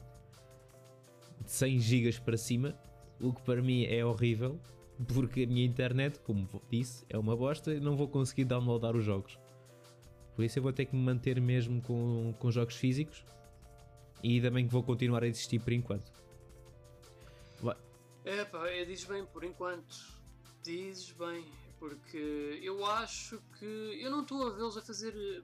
[1.45, 2.75] de 100 GB para cima,
[3.21, 4.59] o que para mim é horrível,
[5.07, 9.05] porque a minha internet, como disse, é uma bosta e não vou conseguir downloadar os
[9.05, 9.39] jogos.
[10.35, 13.25] Por isso eu vou ter que me manter mesmo com, com jogos físicos
[14.23, 16.13] e bem que vou continuar a existir por enquanto.
[17.61, 17.77] Vai.
[18.25, 20.18] É pá, dizes bem por enquanto.
[20.69, 21.47] Dizes bem,
[21.79, 23.65] porque eu acho que
[24.03, 25.43] eu não estou a vê-los a fazer.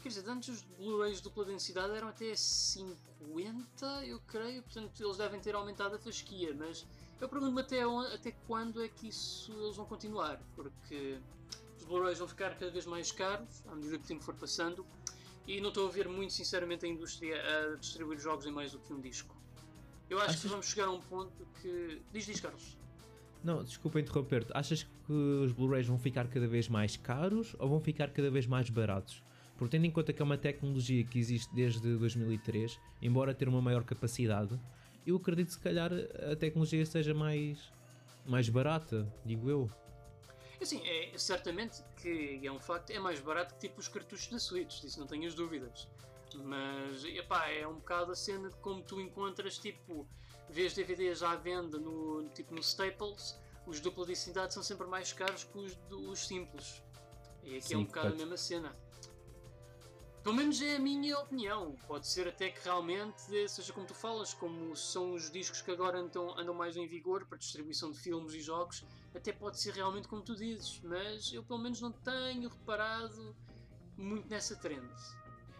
[0.00, 5.38] Quer dizer, antes os Blu-rays dupla densidade eram até 50, eu creio, portanto eles devem
[5.38, 6.86] ter aumentado a fasquia, mas
[7.20, 11.18] eu pergunto-me até, até quando é que isso eles vão continuar, porque
[11.76, 14.86] os Blu-rays vão ficar cada vez mais caros à medida que o tempo for passando
[15.46, 18.78] e não estou a ver muito sinceramente a indústria a distribuir jogos em mais do
[18.78, 19.36] que um disco.
[20.08, 20.40] Eu acho Achas...
[20.40, 22.00] que vamos chegar a um ponto que.
[22.10, 22.77] Diz, diz, Carlos.
[23.42, 24.50] Não, desculpa interromper-te.
[24.54, 28.46] Achas que os Blu-rays vão ficar cada vez mais caros ou vão ficar cada vez
[28.46, 29.22] mais baratos?
[29.56, 33.60] Porque tendo em conta que é uma tecnologia que existe desde 2003, embora ter uma
[33.60, 34.58] maior capacidade,
[35.06, 35.90] eu acredito que se calhar
[36.30, 37.72] a tecnologia seja mais,
[38.26, 39.70] mais barata, digo eu.
[40.60, 44.38] Assim, é, certamente que é um facto, é mais barato que tipo os cartuchos da
[44.38, 45.88] Switch, disso não tenhas dúvidas.
[46.44, 50.06] Mas, epá, é um bocado a cena de como tu encontras, tipo,
[50.48, 55.44] vês DVDs à venda no, tipo, no Staples, os dupla densidade são sempre mais caros
[55.44, 56.82] que os, os simples.
[57.42, 58.76] E aqui Sim, é um bocado a mesma cena.
[60.22, 61.74] Pelo menos é a minha opinião.
[61.86, 66.00] Pode ser até que realmente seja como tu falas, como são os discos que agora
[66.00, 68.84] andam, andam mais em vigor para distribuição de filmes e jogos,
[69.14, 73.34] até pode ser realmente como tu dizes, mas eu pelo menos não tenho reparado
[73.96, 74.86] muito nessa trend.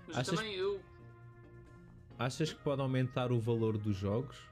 [0.07, 0.83] Mas Achas- também eu.
[2.19, 4.48] Achas que pode aumentar o valor dos jogos?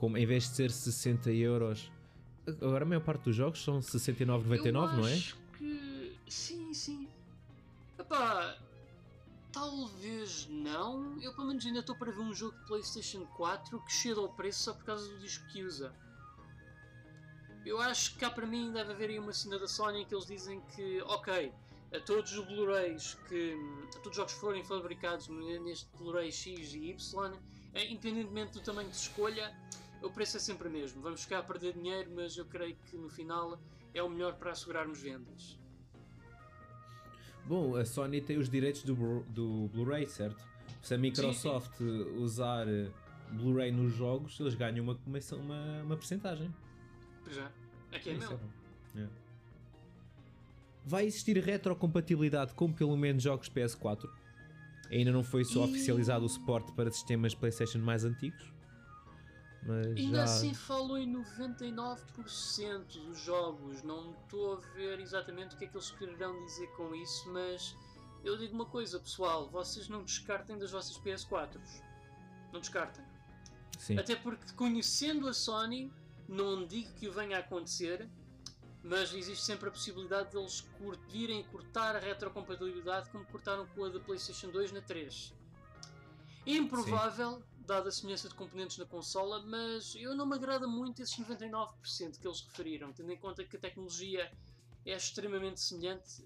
[0.00, 1.92] Como em vez de ser 60 euros.
[2.46, 5.12] Agora a maior parte dos jogos são 69,99, eu não é?
[5.12, 6.16] acho que.
[6.26, 7.06] Sim, sim.
[7.98, 8.56] Epá,
[9.52, 11.20] talvez não.
[11.20, 14.30] Eu pelo menos ainda estou para ver um jogo de PlayStation 4 que chega ao
[14.30, 15.92] preço só por causa do disco que usa.
[17.66, 20.14] Eu acho que cá para mim deve haver aí uma cena da Sony em que
[20.14, 21.52] eles dizem que, ok,
[21.94, 23.54] a todos os Blu-rays que.
[23.84, 27.32] a todos os jogos que forem fabricados neste Blu-ray X e Y,
[27.74, 29.54] eh, independentemente do tamanho de escolha,
[30.02, 31.00] o preço é sempre o mesmo.
[31.02, 33.58] Vamos ficar a perder dinheiro, mas eu creio que no final
[33.94, 35.58] é o melhor para assegurarmos vendas.
[37.46, 40.44] Bom, a Sony tem os direitos do, do Blu-ray, certo?
[40.82, 41.80] Se a Microsoft
[42.16, 42.90] usar eh,
[43.32, 44.98] Blu-ray nos jogos, eles ganham uma
[45.36, 46.54] uma, uma percentagem.
[47.24, 47.48] Pois é.
[47.92, 48.28] Aqui é Isso
[48.94, 49.04] meu.
[49.04, 49.08] É.
[50.86, 54.08] Vai existir retrocompatibilidade com pelo menos jogos PS4?
[54.90, 58.52] Ainda não foi só E- oficializado o suporte para sistemas PlayStation mais antigos?
[59.62, 60.24] Mas Ainda já...
[60.24, 63.82] assim falou em 99% dos jogos.
[63.82, 67.76] Não estou a ver exatamente o que é que eles quererão dizer com isso, mas
[68.24, 71.82] eu digo uma coisa, pessoal, vocês não descartem das vossas PS4s.
[72.52, 73.04] Não descartem.
[73.78, 73.98] Sim.
[73.98, 75.92] Até porque conhecendo a Sony,
[76.28, 78.08] não digo que o venha a acontecer,
[78.82, 83.84] mas existe sempre a possibilidade de eles cur- virem cortar a retrocompatibilidade como cortaram com
[83.84, 85.34] a da PlayStation 2 na 3.
[86.46, 91.16] Improvável, dada a semelhança de componentes na consola, mas eu não me agrada muito esses
[91.16, 94.28] 99% que eles referiram, tendo em conta que a tecnologia
[94.84, 96.20] é extremamente semelhante,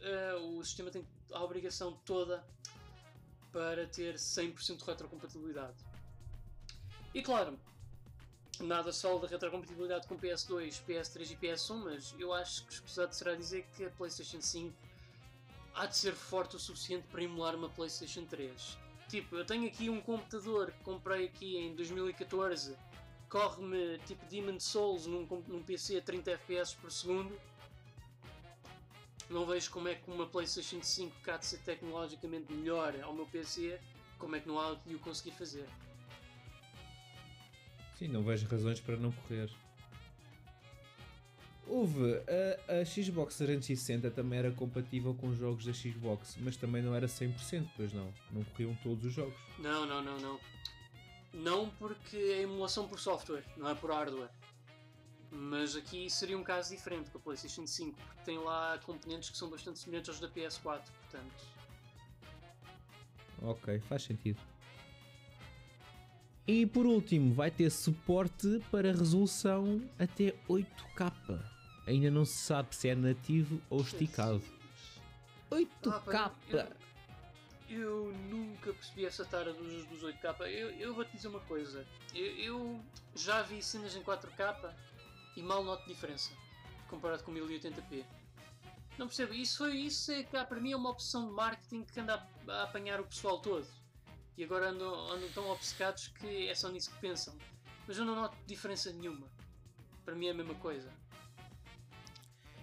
[0.00, 2.44] eh, o sistema tem a obrigação toda
[3.52, 5.76] para ter 100% de retrocompatibilidade.
[7.14, 7.56] E claro,
[8.58, 13.36] nada só da retrocompatibilidade com PS2, PS3 e PS1, mas eu acho que escusado será
[13.36, 14.76] dizer que a PlayStation 5
[15.74, 18.81] há de ser forte o suficiente para emular uma PlayStation 3.
[19.12, 22.74] Tipo, eu tenho aqui um computador que comprei aqui em 2014,
[23.28, 27.38] corre-me tipo Demon Souls num, num PC a 30 FPS por segundo.
[29.28, 33.12] Não vejo como é que uma PlayStation 5 que há de ser tecnologicamente melhor ao
[33.12, 33.78] meu PC,
[34.16, 35.68] como é que não há de o conseguir fazer.
[37.98, 39.50] Sim, não vejo razões para não correr.
[41.66, 42.20] Houve,
[42.68, 47.06] a, a Xbox 360 também era compatível com jogos da Xbox, mas também não era
[47.06, 48.12] 100%, pois não.
[48.30, 49.38] Não corriam todos os jogos.
[49.58, 50.40] Não, não, não, não.
[51.32, 54.28] Não porque é emulação por software, não é por hardware.
[55.30, 59.38] Mas aqui seria um caso diferente com a PlayStation 5, porque tem lá componentes que
[59.38, 61.46] são bastante semelhantes aos da PS4, portanto.
[63.40, 64.40] Ok, faz sentido.
[66.46, 71.51] E por último, vai ter suporte para resolução até 8K.
[71.86, 74.42] Ainda não se sabe se é nativo ou esticado.
[75.50, 76.02] 8K!
[76.14, 80.40] Ah, eu, eu nunca percebi essa tara dos, dos 8K.
[80.48, 81.84] Eu, eu vou te dizer uma coisa.
[82.14, 82.80] Eu, eu
[83.14, 84.72] já vi cenas em 4K
[85.36, 86.30] e mal noto diferença
[86.92, 88.04] comparado com 1080p.
[88.98, 89.32] Não percebo.
[89.32, 92.52] Isso, foi, isso é, cá, para mim é uma opção de marketing que anda a,
[92.52, 93.66] a apanhar o pessoal todo.
[94.36, 97.34] E agora andam, andam tão obcecados que é só nisso que pensam.
[97.86, 99.26] Mas eu não noto diferença nenhuma.
[100.04, 100.92] Para mim é a mesma coisa.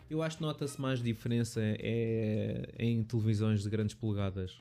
[0.10, 4.60] Eu acho que nota-se mais diferença é em televisões de grandes polegadas.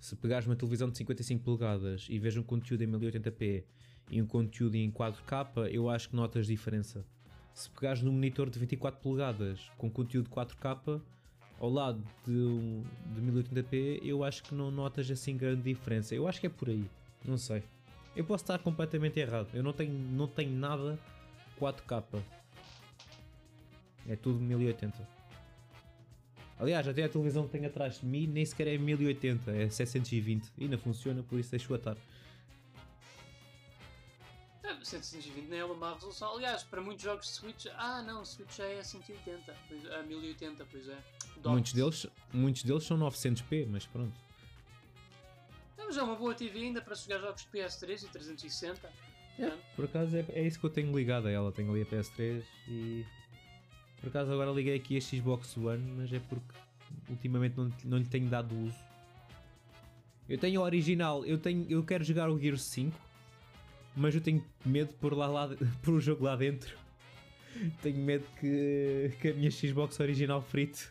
[0.00, 3.62] Se pegares uma televisão de 55 polegadas e vês um conteúdo em 1080p
[4.10, 7.04] e um conteúdo em 4K, eu acho que notas diferença.
[7.54, 11.00] Se pegares num monitor de 24 polegadas com conteúdo 4K
[11.60, 12.82] ao lado de,
[13.14, 16.12] de 1080p, eu acho que não notas assim grande diferença.
[16.12, 16.84] Eu acho que é por aí.
[17.24, 17.62] Não sei.
[18.16, 19.48] Eu posso estar completamente errado.
[19.54, 20.98] Eu não tenho, não tenho nada
[21.60, 22.20] 4K.
[24.08, 25.16] É tudo 1080.
[26.58, 30.50] Aliás, até a televisão que tenho atrás de mim nem sequer é 1080, é 720.
[30.56, 31.96] E ainda funciona, por isso deixo atar.
[34.62, 36.34] É, 720 nem é uma má resolução.
[36.34, 40.02] Aliás, para muitos jogos de Switch, ah não, o Switch já é 180, pois, a
[40.02, 40.98] 1080, pois é.
[41.44, 44.14] Muitos deles, muitos deles são 900p, mas pronto.
[45.76, 48.92] Não, mas é uma boa TV ainda para jogar jogos de PS3 e 360.
[49.36, 51.52] Portanto, Por acaso é, é isso que eu tenho ligado a ela.
[51.52, 53.04] Tenho ali a PS3 e.
[54.00, 56.54] Por acaso agora liguei aqui a Xbox One, mas é porque
[57.08, 58.78] ultimamente não, não lhe tenho dado uso.
[60.28, 62.98] Eu tenho a original, eu, tenho, eu quero jogar o Gears 5,
[63.96, 65.48] mas eu tenho medo por lá, lá
[65.82, 66.76] por o jogo lá dentro.
[67.80, 70.88] Tenho medo que, que a minha Xbox original frite.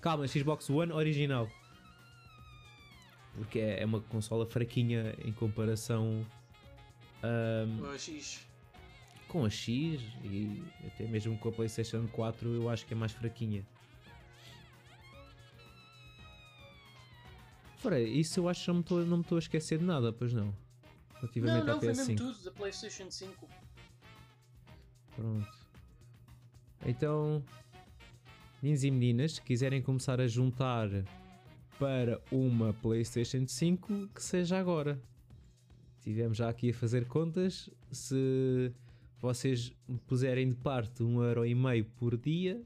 [0.00, 1.48] Calma, Xbox One original.
[3.36, 6.26] porque é, é uma consola fraquinha em comparação
[7.22, 8.47] ahm, O X.
[9.28, 13.12] com a X e até mesmo com a PlayStation 4 eu acho que é mais
[13.12, 13.64] fraquinha.
[17.76, 20.12] Fora isso, eu acho que não me estou- não me estou a esquecer de nada,
[20.12, 20.46] pois não.
[20.46, 20.54] Não,
[21.20, 22.16] Relativamente não, à foi mesmo PS5.
[22.16, 23.48] tudo da PlayStation 5.
[25.14, 25.58] Pronto.
[26.86, 27.44] Então,
[28.62, 30.88] meninos e meninas, se quiserem começar a juntar
[31.78, 35.00] para uma PlayStation 5, que seja agora.
[36.02, 37.68] Tivemos já aqui a fazer contas.
[37.92, 38.72] Se
[39.20, 39.72] vocês
[40.06, 42.62] puserem de parte um euro e meio por dia,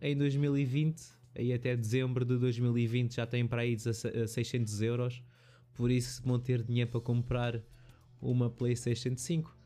[0.00, 1.00] em 2020,
[1.34, 5.22] aí até dezembro de 2020 já têm para aí a 600 euros.
[5.74, 7.62] Por isso vão ter dinheiro para comprar
[8.20, 9.56] uma PlayStation 5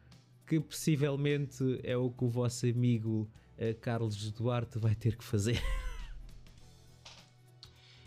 [0.46, 5.60] que possivelmente é o que o vosso amigo eh, Carlos Duarte vai ter que fazer.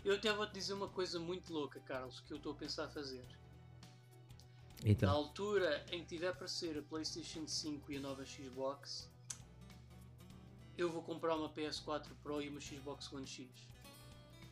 [0.02, 3.22] Eu até vou-te dizer uma coisa muito louca, Carlos, que eu estou a pensar fazer.
[4.82, 9.08] Na Então, altura em que tiver para ser a PlayStation 5 e a nova Xbox,
[10.76, 13.46] eu vou comprar uma PS4 Pro e uma Xbox One X.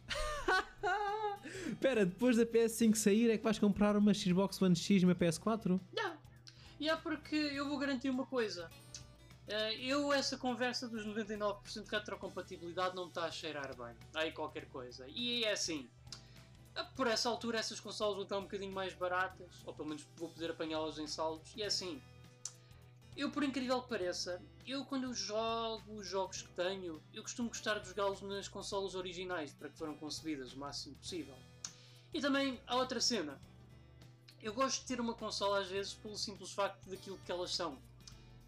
[1.69, 5.15] espera, depois da PS5 sair é que vais comprar uma Xbox One X e uma
[5.15, 5.81] PS4?
[5.93, 6.19] Não!
[6.79, 8.71] E é porque eu vou garantir uma coisa.
[9.49, 13.95] Eh, Eu, essa conversa dos 99% de retrocompatibilidade não me está a cheirar bem.
[14.15, 15.07] Aí qualquer coisa.
[15.09, 15.89] E é assim.
[16.97, 19.63] Por essa altura essas consolas vão estar um bocadinho mais baratas.
[19.65, 21.53] Ou pelo menos vou poder apanhá-las em saldos.
[21.57, 22.01] E é assim.
[23.17, 27.49] Eu, por incrível que pareça, eu quando eu jogo os jogos que tenho, eu costumo
[27.49, 31.35] gostar de jogá-los nas consolas originais, para que foram concebidas o máximo possível.
[32.15, 33.41] E também há outra cena.
[34.41, 37.77] Eu gosto de ter uma consola às vezes pelo simples facto daquilo que elas são.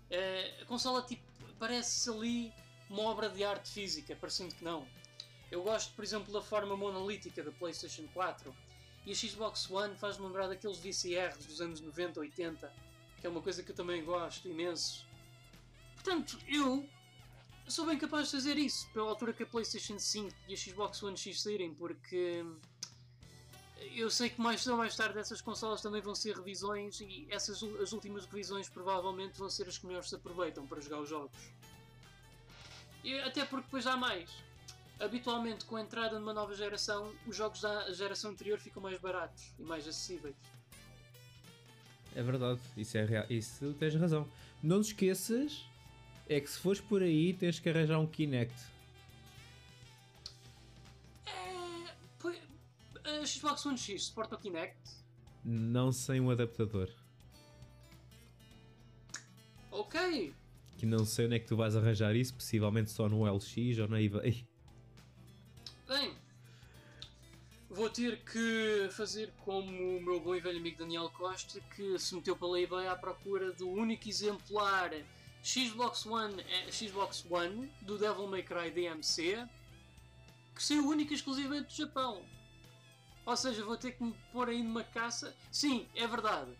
[0.08, 1.22] Eh, a consola tipo,
[1.58, 2.52] parece ali
[2.88, 4.86] uma obra de arte física, parecendo que não.
[5.50, 8.54] Eu gosto, por exemplo, da forma monolítica da PlayStation 4
[9.04, 12.72] e a Xbox One faz-me lembrar daqueles VCRs dos anos 90, 80,
[13.20, 15.06] que é uma coisa que eu também gosto imenso.
[15.94, 16.88] Portanto, eu
[17.66, 21.02] sou bem capaz de fazer isso pela altura que a PlayStation 5 e a Xbox
[21.02, 22.44] One X saírem, porque
[23.94, 27.62] eu sei que mais ou mais tarde essas consolas também vão ser revisões e essas
[27.62, 31.36] as últimas revisões provavelmente vão ser as que melhor se aproveitam para jogar os jogos.
[33.02, 34.30] E até porque depois há mais.
[35.00, 39.54] Habitualmente com a entrada numa nova geração, os jogos da geração anterior ficam mais baratos
[39.58, 40.36] e mais acessíveis.
[42.14, 43.24] É verdade, isso é real.
[43.30, 44.28] Isso tens razão.
[44.62, 45.64] Não te esqueças,
[46.28, 48.54] é que se fores por aí tens que arranjar um Kinect.
[51.24, 52.38] É, pois,
[53.02, 54.76] a Xbox One X suporta o Kinect?
[55.42, 56.90] Não sem um adaptador.
[59.70, 60.34] Ok,
[60.76, 63.88] Que não sei onde é que tu vais arranjar isso, possivelmente só no LX ou
[63.88, 64.46] na eBay.
[65.90, 66.16] Bem,
[67.68, 72.14] vou ter que fazer como o meu bom e velho amigo Daniel Costa, que se
[72.14, 74.92] meteu pela eBay à procura do único exemplar
[75.42, 79.48] Xbox One, eh, Xbox One do Devil May Cry DMC,
[80.54, 82.24] que saiu único e exclusivamente do Japão.
[83.26, 85.36] Ou seja, vou ter que me pôr aí numa caça.
[85.50, 86.56] Sim, é verdade.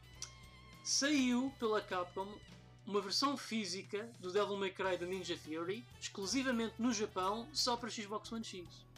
[0.83, 2.37] Saiu pela Capcom
[2.85, 7.89] uma versão física do Devil May Cry da Ninja Theory, exclusivamente no Japão, só para
[7.89, 8.90] Xbox One X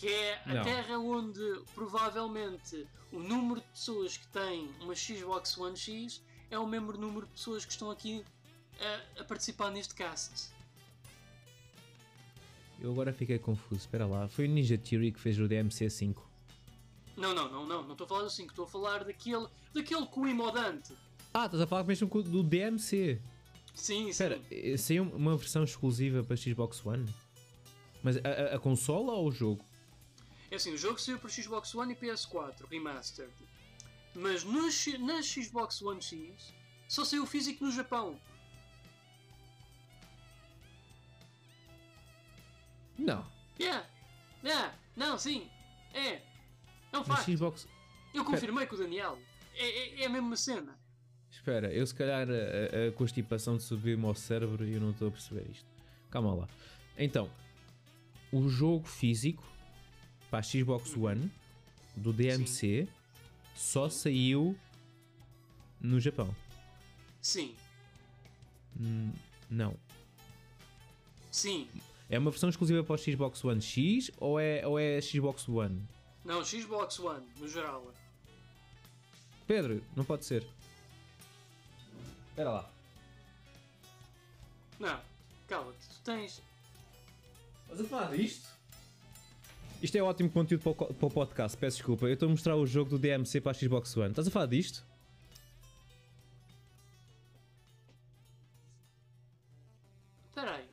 [0.00, 0.62] que é a Não.
[0.64, 6.66] terra onde provavelmente o número de pessoas que têm uma Xbox One X é o
[6.66, 8.24] mesmo número de pessoas que estão aqui
[8.80, 10.48] a, a participar neste cast.
[12.80, 14.26] Eu agora fiquei confuso, espera lá.
[14.28, 16.16] Foi o Ninja Theory que fez o DMC5.
[17.16, 20.06] Não, não, não, não, não estou a falar do 5, estou a falar daquele, daquele
[20.06, 20.94] coimodante.
[21.34, 23.20] Ah, estás a falar mesmo do DMC.
[23.74, 24.08] Sim, sim.
[24.08, 27.06] Espera, eh, saiu uma versão exclusiva para Xbox One?
[28.02, 29.62] Mas a, a- a consola ou o jogo?
[30.50, 33.32] É assim, o jogo saiu para Xbox One e PS4 Remastered.
[34.14, 34.62] Mas no,
[35.06, 36.52] na Xbox One X
[36.88, 38.20] só saiu físico no Japão.
[42.98, 43.24] Não.
[43.58, 43.86] Yeah,
[44.44, 45.48] yeah, não, sim,
[45.94, 46.14] é.
[46.14, 46.22] É
[46.92, 47.30] Na facto.
[47.30, 47.68] Xbox.
[48.12, 49.18] Eu confirmei com o Daniel.
[49.54, 50.78] É, é, é a mesma cena.
[51.30, 55.08] Espera, eu se calhar a, a- constipação de subir-me ao cérebro e eu não estou
[55.08, 55.66] a perceber isto.
[56.10, 56.48] Calma lá.
[56.98, 57.30] Então,
[58.32, 59.44] o jogo físico
[60.30, 61.30] para a Xbox One
[61.96, 62.86] do DMC
[63.54, 64.56] só saiu
[65.80, 66.34] no Japão.
[67.20, 67.54] Sim,
[68.78, 69.12] Hum,
[69.50, 69.76] não.
[71.30, 71.68] sim.
[72.08, 75.80] É uma versão exclusiva para o Xbox One X ou é, ou é Xbox One?
[76.24, 77.92] Não, Xbox One, no geral.
[79.46, 80.44] Pedro, não pode ser.
[82.30, 82.70] Espera lá.
[84.78, 85.00] Não,
[85.46, 85.88] cala-te.
[85.88, 86.42] Tu tens.
[87.64, 88.48] Estás a falar disto?
[89.82, 92.06] Isto é ótimo conteúdo para o, para o podcast, peço desculpa.
[92.06, 94.10] Eu estou a mostrar o jogo do DMC para a Xbox One.
[94.10, 94.84] Estás a falar disto?
[100.28, 100.66] Espera aí.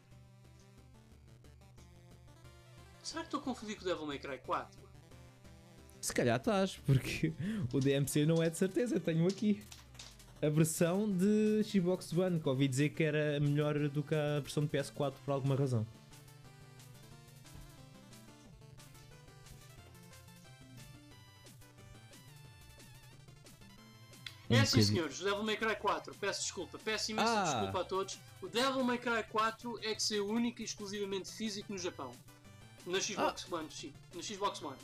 [3.02, 4.88] Será que estou a confundir com o Devil May Cry 4?
[6.02, 7.34] Se calhar estás, porque
[7.74, 9.64] o DMC não é de certeza, tenho aqui.
[10.42, 14.64] A versão de Xbox One, que ouvi dizer que era melhor do que a versão
[14.64, 15.88] de PS4 por alguma razão.
[24.50, 26.16] Um é sim, senhores, o Devil May Cry 4.
[26.16, 27.44] Peço desculpa, peço imensa Ah.
[27.44, 28.18] desculpa a todos.
[28.42, 32.12] O Devil May Cry 4 é que ser único e exclusivamente físico no Japão.
[32.86, 33.56] Na Xbox Ah.
[33.58, 33.94] One, sim.
[34.16, 34.78] Na Xbox One.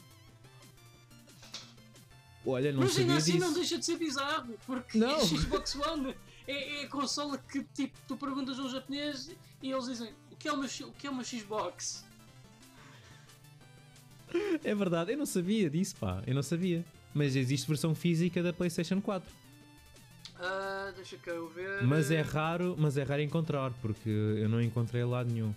[2.45, 3.45] Olha, não Mas ainda assim disso.
[3.45, 5.15] não deixa de ser bizarro, porque Não.
[5.15, 6.13] a Xbox One
[6.45, 10.35] é, é a consola que tipo, tu perguntas a um japonês e eles dizem o
[10.35, 12.03] que é uma, o que é uma Xbox?
[14.63, 16.21] É verdade, eu não sabia disso, pá.
[16.27, 16.83] Eu não sabia.
[17.13, 19.31] Mas existe versão física da PlayStation 4.
[20.45, 21.83] Ah, deixa cá eu ver.
[21.83, 25.55] Mas é raro, mas é raro encontrar, porque eu não encontrei lá nenhum.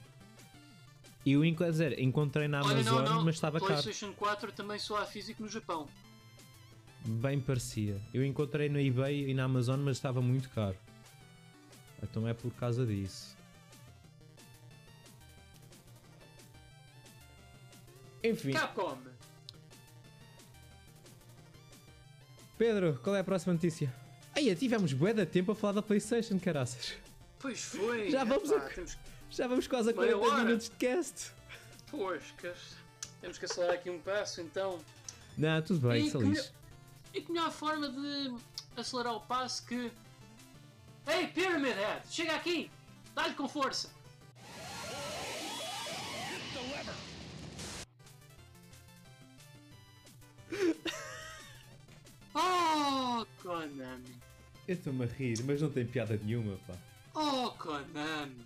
[1.27, 3.25] Eu quer dizer, encontrei na Olha, Amazon, não, não.
[3.25, 3.73] mas estava caro.
[3.73, 5.89] PlayStation 4 também só há físico no Japão.
[7.05, 8.01] Bem parecia.
[8.15, 10.77] Eu encontrei no eBay e na Amazon, mas estava muito caro.
[12.01, 13.37] Então é por causa disso.
[18.23, 18.97] Enfim, Capcom.
[22.57, 23.93] Pedro, qual é a próxima notícia?
[24.37, 26.95] Aí, tivemos bué de tempo a falar da PlayStation, caraças.
[27.39, 28.11] Pois foi.
[28.11, 28.97] Já vamos a- temos,
[29.31, 30.45] Já vamos quase a Meia 40 hora.
[30.45, 31.31] minutos de cast.
[31.91, 32.53] pois, que-
[33.21, 34.79] temos que acelerar aqui um passo então.
[35.39, 36.51] Não, tudo bem, E que.
[37.15, 38.35] E que melhor forma de
[38.77, 39.91] acelerar o passo que.
[41.07, 42.71] Ei, Pyramid Head, chega aqui!
[43.15, 43.89] Dá-lhe com força!
[54.69, 56.75] Eu estou-me a rir, mas não tem piada nenhuma, pá.
[57.15, 58.45] Oh, Konami!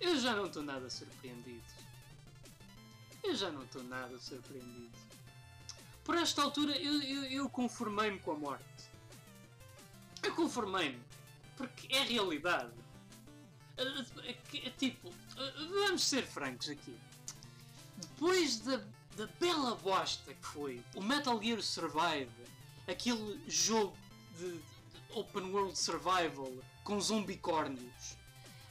[0.00, 1.60] Eu já não estou nada surpreendido.
[3.24, 4.90] Eu já não estou nada surpreendido.
[6.04, 8.64] Por esta altura, eu, eu, eu conformei-me com a morte.
[10.22, 11.00] Eu conformei-me.
[11.56, 12.70] Porque é realidade.
[14.48, 15.12] Que- é Tipo,
[15.70, 16.96] vamos ser francos aqui.
[17.96, 18.76] Depois da,
[19.16, 22.30] da bela bosta que foi o Metal Gear Survive,
[22.86, 23.96] aquele jogo
[24.38, 24.62] de, de
[25.14, 26.52] open world survival
[26.84, 28.16] com zombicórnios,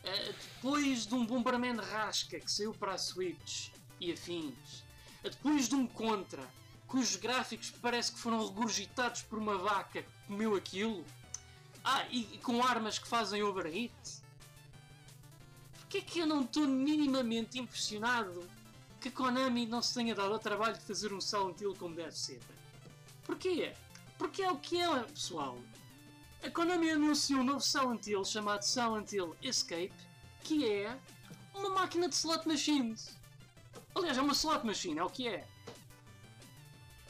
[0.03, 4.83] eh, depois de um Bomberman Rasca que saiu para a Switch e afins,
[5.23, 6.47] eh, depois de um Contra
[6.87, 11.03] cujos gráficos parece que foram regurgitados por uma vaca que comeu aquilo,
[11.83, 13.93] ah, e, e com armas que fazem overheat.
[15.79, 18.47] Porquê é que eu não estou minimamente impressionado
[18.99, 22.17] que Konami não se tenha dado ao trabalho de fazer um Silent Hill como deve
[22.17, 22.41] ser?
[23.23, 23.73] Porquê?
[24.17, 25.57] Porque é o que é, pessoal.
[26.43, 29.93] A Konami anunciou um novo Silent Hill chamado Silent Hill Escape,
[30.43, 30.97] que é
[31.53, 33.17] uma máquina de slot machines.
[33.95, 35.47] Aliás, é uma slot machine, é o que é.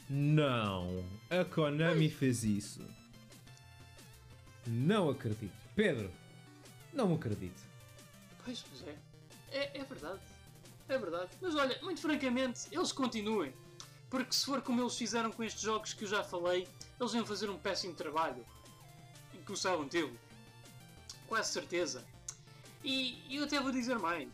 [0.10, 2.82] Não, a Konami fez isso.
[4.66, 5.56] Não acredito.
[5.76, 6.12] Pedro,
[6.94, 7.62] não acredito.
[8.44, 8.98] Pois, pois é.
[9.52, 9.78] é.
[9.80, 10.22] É verdade.
[10.90, 11.32] É verdade.
[11.42, 13.54] Mas olha, muito francamente, eles continuem.
[14.10, 16.68] Porque se for como eles fizeram com estes jogos que eu já falei,
[17.00, 18.46] eles iam fazer um péssimo trabalho.
[19.46, 20.18] Com o Silent Hill.
[21.28, 22.06] Quase certeza.
[22.84, 24.30] E eu até vou dizer mais.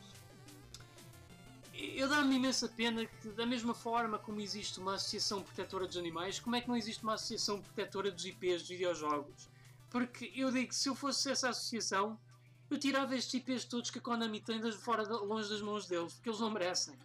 [1.74, 6.40] Eu dá-me imensa pena que, da mesma forma como existe uma associação protetora dos animais,
[6.40, 9.50] como é que não existe uma associação protetora dos IPs dos videojogos?
[9.90, 12.20] Porque eu digo que se eu fosse essa associação,
[12.70, 16.30] eu tirava estes IPs todos que a Konami tem fora longe das mãos deles, porque
[16.30, 16.96] eles não merecem.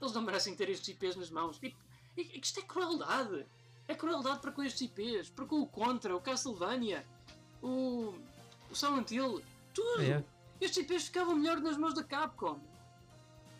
[0.00, 1.58] Eles não merecem ter estes IPs nas mãos.
[1.62, 1.74] E,
[2.22, 3.46] isto é crueldade.
[3.86, 5.30] É crueldade para com estes IPs.
[5.30, 7.06] Para com o Contra, o Castlevania,
[7.62, 8.14] o,
[8.70, 9.42] o Silent Hill,
[9.74, 10.02] tudo.
[10.02, 10.24] É.
[10.60, 12.60] Estes IPs ficavam melhor nas mãos da Capcom.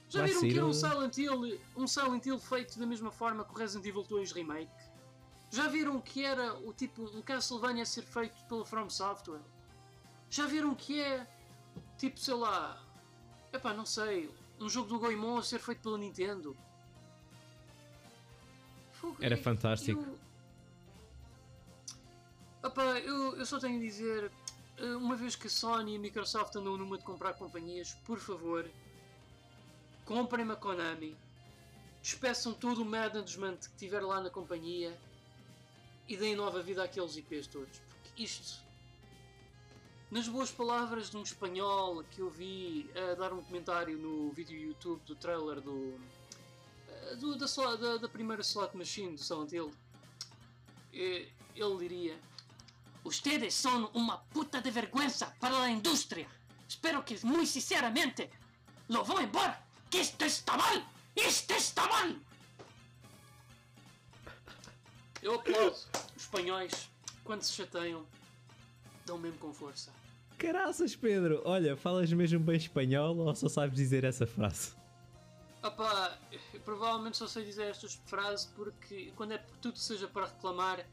[0.09, 3.45] Já Vai viram que era um Silent Hill, um Silent Hill feito da mesma forma
[3.45, 4.71] que o Resident Evil 2 Remake?
[5.51, 9.41] Já viram que era o tipo um Castlevania a ser feito pela From Software?
[10.31, 11.27] Já viram que é
[11.97, 12.83] tipo, sei lá,
[13.53, 14.31] epá, não sei,
[14.61, 16.57] um jogo do Goemon a ser feito pela Nintendo?
[19.21, 20.01] Era fantástico.
[20.01, 20.19] Eu...
[22.69, 24.31] Epá, eu, eu só tenho a dizer,
[24.79, 28.19] eh, uma vez que a Sony e a Microsoft andam numa de comprar companhias, por
[28.19, 28.69] favor,
[30.05, 31.17] comprem-me a Konami,
[32.03, 34.99] despeçam todo o management que tiver lá na companhia
[36.09, 37.81] e deem nova vida àqueles IPs todos.
[38.03, 38.61] Porque isto,
[40.11, 44.59] nas boas palavras de um espanhol que eu vi a dar um comentário no vídeo
[44.59, 45.97] YouTube do trailer do,
[47.17, 47.47] do- da,
[47.77, 49.73] da- da primeira slot machine do Hill,
[50.93, 52.19] eh, ele diria:
[53.05, 56.27] Ustedes son uma puta de vergüenza para a indústria.
[56.69, 58.29] Espero que, muito sinceramente,
[58.89, 59.59] lo vão embora.
[59.91, 60.83] Que isto está mal!
[61.17, 62.15] Isto está mal!
[65.23, 66.89] Eu aplaudo os espanhóis,
[67.25, 68.07] quando se chateiam,
[69.07, 69.91] dão mesmo com força.
[70.37, 71.43] Caraças, Pedro!
[71.45, 74.73] Olha, falas mesmo bem espanhol ou só sabes dizer essa frase?
[75.63, 76.17] Opá,
[76.53, 80.87] eu provavelmente só sei dizer estas frases porque quando é tudo seja para reclamar,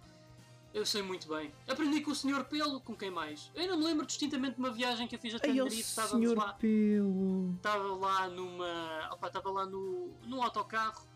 [0.73, 1.53] eu sei muito bem.
[1.67, 2.43] Aprendi com o Sr.
[2.45, 3.51] Pelo, com quem mais?
[3.55, 6.27] Eu não me lembro distintamente de uma viagem que eu fiz até o Tenerife, estávamos
[6.27, 6.53] senhor lá.
[6.53, 7.53] Pelo!
[7.55, 9.09] Estava lá numa.
[9.13, 11.07] Opá, estava lá no, num autocarro.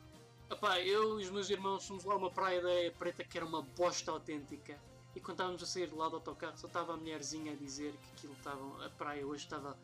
[0.49, 3.37] Opá, eu e os meus irmãos fomos lá a uma praia da Areia Preta que
[3.37, 4.79] era uma bosta autêntica.
[5.15, 7.93] E quando estávamos a sair de lá do autocarro, só estava a mulherzinha a dizer
[7.97, 8.85] que aquilo estava.
[8.85, 9.77] A praia hoje estava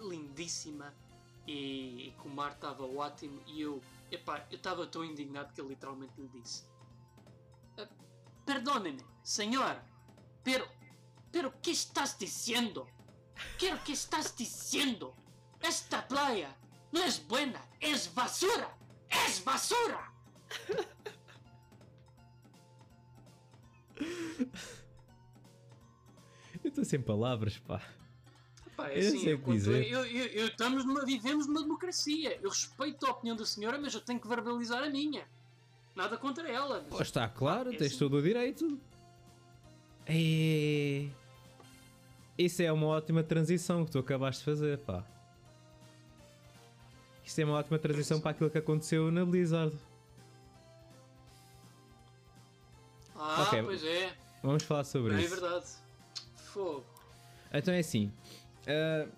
[0.00, 0.94] lindíssima
[1.48, 3.40] e, e que o mar estava ótimo.
[3.46, 3.80] E eu,
[4.10, 6.64] epá, eu estava tão indignado que eu literalmente lhe disse:
[7.78, 7.88] "Ah,
[8.44, 9.82] Perdóneme, senhor,
[10.44, 10.66] pero.
[11.30, 12.88] Pero, ¿qué estás diciendo?
[13.58, 15.14] ¿Qué que estás diciendo?
[15.60, 16.56] Esta playa
[16.90, 18.74] no es buena, es basura,
[19.26, 20.10] es basura.
[26.64, 27.82] Eu estou sem palavras, pá.
[28.78, 29.90] Pá, é Eu assim, sei eu dizer.
[29.90, 32.38] eu- eu- eu- estamos numa- vivemos numa democracia.
[32.40, 35.26] Eu respeito a opinião da senhora, mas eu tenho que verbalizar a minha.
[35.96, 36.84] Nada contra ela.
[36.88, 37.98] mas- Oh, está claro, É tens assim.
[37.98, 38.78] todo o direito.
[40.06, 41.08] É...
[42.38, 45.04] Isso é uma ótima transição que tu acabaste de fazer, pá.
[47.24, 49.76] Isto é uma ótima transição para aquilo que aconteceu na Blizzard.
[53.16, 53.62] Ah, Ok.
[53.64, 54.14] pois é.
[54.40, 55.30] Vamos falar sobre É isso.
[55.40, 55.66] verdade.
[56.36, 56.84] Fogo.
[57.52, 58.12] Então é assim.
[58.68, 59.08] Ah,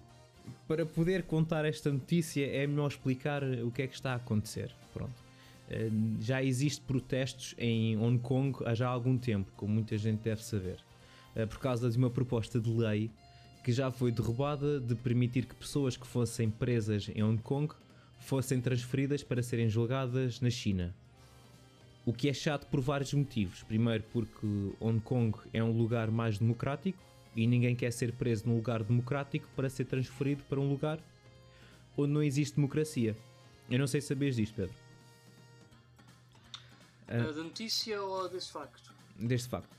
[0.68, 4.72] para poder contar esta notícia é melhor explicar o que é que está a acontecer.
[4.94, 5.22] Pronto.
[5.70, 5.74] Ah,
[6.20, 10.78] já existe protestos em Hong Kong há já algum tempo, como muita gente deve saber,
[11.36, 13.10] ah, por causa de uma proposta de lei
[13.64, 17.74] que já foi derrubada de permitir que pessoas que fossem presas em Hong Kong
[18.18, 20.94] fossem transferidas para serem julgadas na China.
[22.06, 23.62] O que é chato por vários motivos.
[23.62, 24.46] Primeiro, porque
[24.80, 26.98] Hong Kong é um lugar mais democrático
[27.34, 30.98] e ninguém quer ser preso num lugar democrático para ser transferido para um lugar
[31.96, 33.16] onde não existe democracia.
[33.70, 34.74] Eu não sei se sabias disto, Pedro,
[37.08, 38.92] Ah, Da notícia ou desse facto?
[39.16, 39.76] deste facto.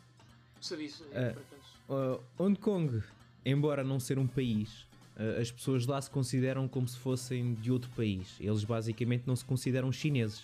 [0.59, 1.71] Sabia acaso.
[1.89, 3.01] Uh, Hong Kong,
[3.45, 4.83] embora não ser um país,
[5.17, 8.35] uh, as pessoas lá se consideram como se fossem de outro país.
[8.39, 10.43] Eles basicamente não se consideram chineses.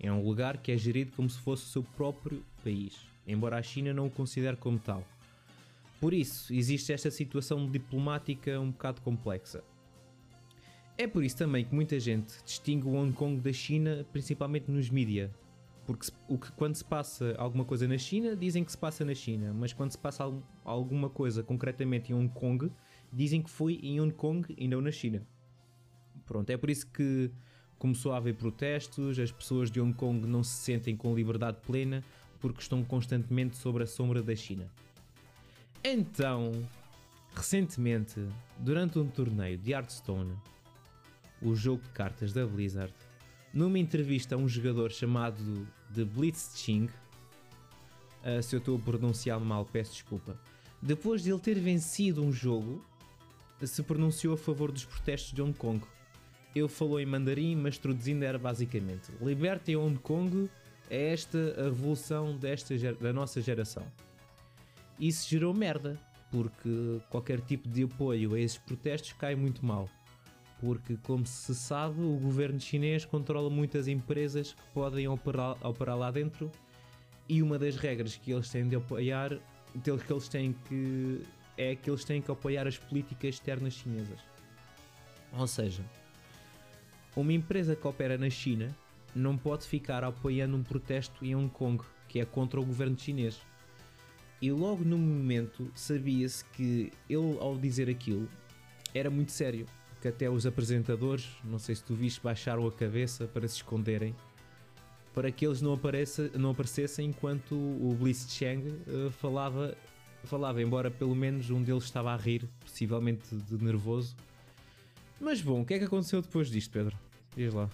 [0.00, 2.94] É um lugar que é gerido como se fosse o seu próprio país,
[3.26, 5.04] embora a China não o considere como tal.
[6.00, 9.64] Por isso, existe esta situação diplomática um bocado complexa.
[10.96, 15.32] É por isso também que muita gente distingue Hong Kong da China, principalmente nos mídia.
[15.86, 19.14] Porque o que, quando se passa alguma coisa na China, dizem que se passa na
[19.14, 22.70] China, mas quando se passa al- alguma coisa concretamente em Hong Kong,
[23.12, 25.26] dizem que foi em Hong Kong e não na China.
[26.24, 27.30] Pronto, é por isso que
[27.78, 32.02] começou a haver protestos, as pessoas de Hong Kong não se sentem com liberdade plena
[32.40, 34.70] porque estão constantemente sobre a sombra da China.
[35.86, 36.50] Então,
[37.36, 38.18] recentemente,
[38.58, 40.34] durante um torneio de Hearthstone,
[41.42, 42.94] o jogo de cartas da Blizzard,
[43.52, 46.88] numa entrevista a um jogador chamado de Blitzching,
[48.24, 50.40] ah, se eu estou a pronunciar mal, peço desculpa.
[50.80, 52.82] Depois de ele ter vencido um jogo,
[53.62, 55.84] se pronunciou a favor dos protestos de Hong Kong.
[56.54, 60.48] Ele falou em mandarim, mas traduzindo era basicamente: Libertem Hong Kong,
[60.88, 63.86] é esta a revolução desta, da nossa geração.
[64.98, 65.98] Isso gerou merda,
[66.30, 69.88] porque qualquer tipo de apoio a esses protestos cai muito mal
[70.64, 76.10] porque, como se sabe, o governo chinês controla muitas empresas que podem operar, operar lá
[76.10, 76.50] dentro
[77.28, 79.38] e uma das regras que eles têm de apoiar
[79.82, 81.22] que eles têm que
[81.56, 84.20] é que eles têm que apoiar as políticas externas chinesas.
[85.36, 85.84] Ou seja,
[87.14, 88.74] uma empresa que opera na China
[89.14, 93.40] não pode ficar apoiando um protesto em Hong Kong que é contra o governo chinês.
[94.44, 98.28] E logo no momento sabia-se que ele, ao dizer aquilo,
[98.92, 99.64] era muito sério.
[100.02, 104.14] Que até os apresentadores, não sei se tu viste, baixaram a cabeça para se esconderem
[105.14, 109.74] para que eles não, apareça, não aparecessem enquanto o Blitzchang eh, falava,
[110.24, 114.14] falava, embora pelo menos um deles estava a rir, possivelmente de nervoso.
[115.18, 116.98] Mas bom, o que é que aconteceu depois disto, Pedro?
[117.34, 117.70] Diz lá.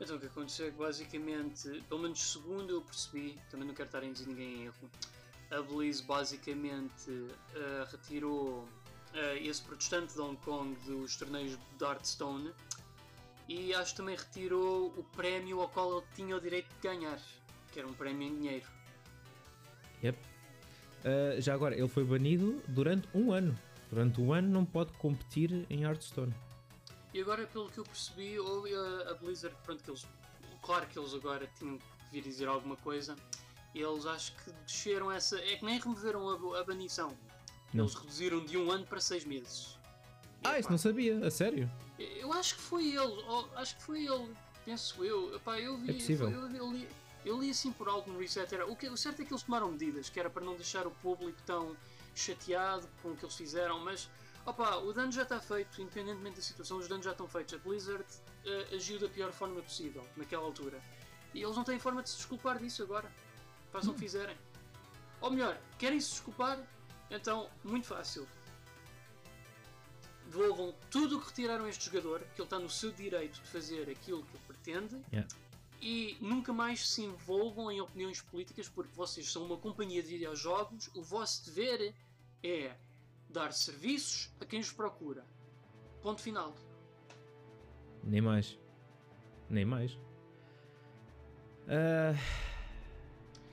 [0.00, 3.88] Então o que aconteceu é que basicamente, pelo menos segundo eu percebi, também não quero
[3.88, 4.90] estar a induzir ninguém em erro,
[5.50, 8.66] a Blizz basicamente eh, retirou
[9.12, 12.52] eh, esse protestante de Hong Kong dos torneios de Hearthstone
[13.48, 17.20] E acho que também retirou o prémio ao qual ele tinha o direito de ganhar,
[17.72, 18.66] que era um prémio em dinheiro.
[20.02, 20.18] Yep.
[20.18, 23.58] Uh, já agora, ele foi banido durante um ano.
[23.90, 26.32] Durante um ano não pode competir em Hearthstone.
[27.12, 30.06] E agora, pelo que eu percebi, houve a, a Blizzard, pronto, que eles,
[30.62, 33.16] claro que eles agora tinham que vir dizer alguma coisa,
[33.74, 35.38] eles acho que desceram essa.
[35.40, 37.16] É que nem removeram a, a banição.
[37.74, 37.84] Não.
[37.84, 39.78] Eles reduziram de um ano para seis meses.
[40.42, 41.70] E, Ah, isso não sabia, a sério.
[41.98, 44.32] Eu acho que foi ele, ou, acho que foi ele,
[44.64, 45.34] penso eu.
[45.36, 46.30] Epá, eu vi, É possível.
[46.30, 46.88] foi- eu, eu li,
[47.24, 48.52] eu li assim por algo no reset.
[48.54, 50.86] Era, o, que, o certo é que eles tomaram medidas, que era para não deixar
[50.86, 51.76] o público tão
[52.14, 54.08] chateado com o que eles fizeram, mas
[54.50, 57.54] opa, o dano já está feito, independentemente da situação, os danos já estão feitos.
[57.54, 58.04] A Blizzard
[58.44, 60.80] eh, agiu da pior forma possível naquela altura.
[61.32, 63.10] E eles não têm forma de se desculpar disso agora.
[63.72, 64.36] Façam o que fizerem.
[65.20, 66.58] Ou melhor, querem se desculpar?
[67.10, 68.26] Então, muito fácil
[70.30, 73.48] devolvam tudo o que retiraram a este jogador, que ele está no seu direito de
[73.48, 75.28] fazer aquilo que ele pretende, Yeah.
[75.80, 80.88] e nunca mais se envolvam em opiniões políticas, porque vocês são uma companhia de videojogos,
[80.94, 81.92] o vosso dever
[82.44, 82.76] é
[83.30, 85.24] dar serviços a quem os procura.
[86.02, 86.54] Ponto final.
[88.02, 88.58] Nem mais.
[89.48, 89.96] Nem mais.
[91.68, 92.14] Ah,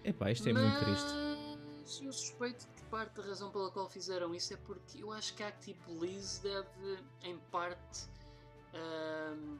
[0.03, 1.09] Epá, isto é muito triste.
[1.81, 5.33] Mas eu suspeito que parte da razão pela qual fizeram isso é porque eu acho
[5.35, 8.07] que a Active Bliss deve, em parte,
[8.73, 9.57] ahm,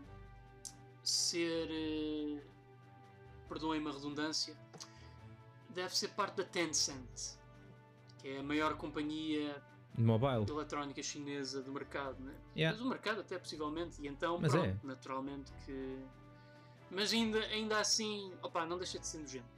[1.04, 1.68] ser.
[1.70, 2.42] eh,
[3.50, 4.58] Perdoem-me a redundância.
[5.70, 7.38] Deve ser parte da Tencent,
[8.18, 9.62] que é a maior companhia
[9.98, 10.46] Mobile.
[10.50, 12.34] eletrónica chinesa do mercado, né?
[12.56, 12.78] Yeah.
[12.78, 14.76] Mas o mercado até possivelmente, e então Mas pronto, é.
[14.84, 15.98] naturalmente que.
[16.92, 19.58] Mas ainda, ainda assim, opá, não deixa de ser nojento.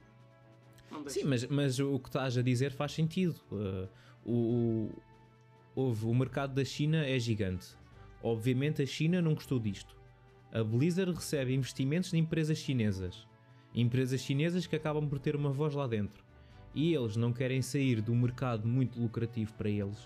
[1.06, 3.40] Sim, mas, mas o que estás a dizer faz sentido.
[3.52, 3.88] Uh,
[4.24, 7.76] o, o, houve- o mercado da China é gigante.
[8.22, 9.94] Obviamente a China não gostou disto.
[10.52, 13.24] A Blizzard recebe investimentos de empresas chinesas.
[13.72, 16.24] Empresas chinesas que acabam por ter uma voz lá dentro.
[16.74, 19.98] E eles não querem sair do mercado muito lucrativo para eles,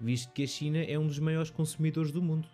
[0.00, 2.46] visto que a China é um dos maiores consumidores do mundo.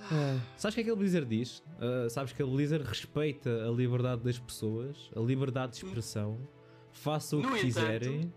[0.00, 1.62] Ah, sabes o que é que a Blizzard diz?
[1.80, 6.38] Ah, sabes que a Blizzard respeita a liberdade das pessoas, a liberdade de expressão,
[6.92, 8.32] façam o No que entanto- quiserem,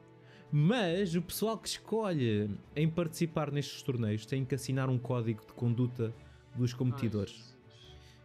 [0.52, 5.54] mas o pessoal que escolhe em participar nestes torneios tem que assinar um código de
[5.54, 6.14] conduta
[6.56, 7.56] dos competidores.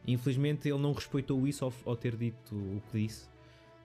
[0.07, 3.29] Infelizmente ele não respeitou isso ao, ao ter dito o que disse.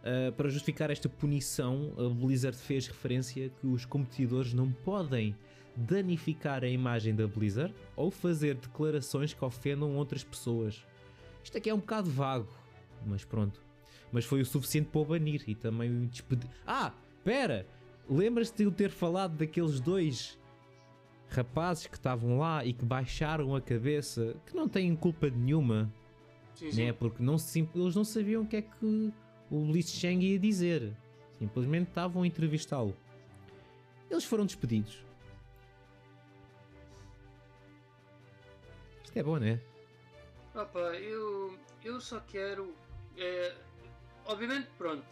[0.02, 5.36] Uh, para justificar esta punição, a Blizzard fez referência que os competidores não podem
[5.76, 10.86] danificar a imagem da Blizzard ou fazer declarações que ofendam outras pessoas.
[11.44, 12.48] Isto aqui é um bocado vago,
[13.06, 13.62] mas pronto.
[14.12, 16.50] Mas foi o suficiente para o banir e também o despedir.
[16.66, 16.94] Ah,
[17.24, 17.66] pera!
[18.10, 20.40] Lembras-te de eu ter falado daqueles dois
[21.30, 25.92] rapazes que estavam lá e que baixaram a cabeça, que não têm culpa nenhuma,
[26.56, 26.86] Sim, sim.
[26.86, 26.94] né?
[26.94, 29.14] Porque não, se- eles não sabiam o que é que
[29.50, 30.94] o Bliss Chang ia dizer.
[31.38, 32.96] Simplesmente estavam a entrevistá-lo.
[34.10, 35.04] Eles foram despedidos.
[39.04, 39.62] Isto é bom, né?
[40.54, 42.76] Opa, eu, eu só quero.
[43.18, 43.56] é,
[44.26, 45.06] obviamente, pronto.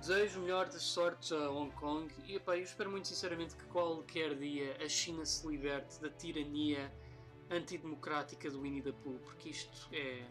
[0.00, 3.64] Desejo o melhor das sortes a Hong Kong e epá, eu espero muito sinceramente que
[3.66, 6.92] qualquer dia a China se liberte da tirania
[7.48, 10.24] antidemocrática do Winnie the Pooh, porque isto é.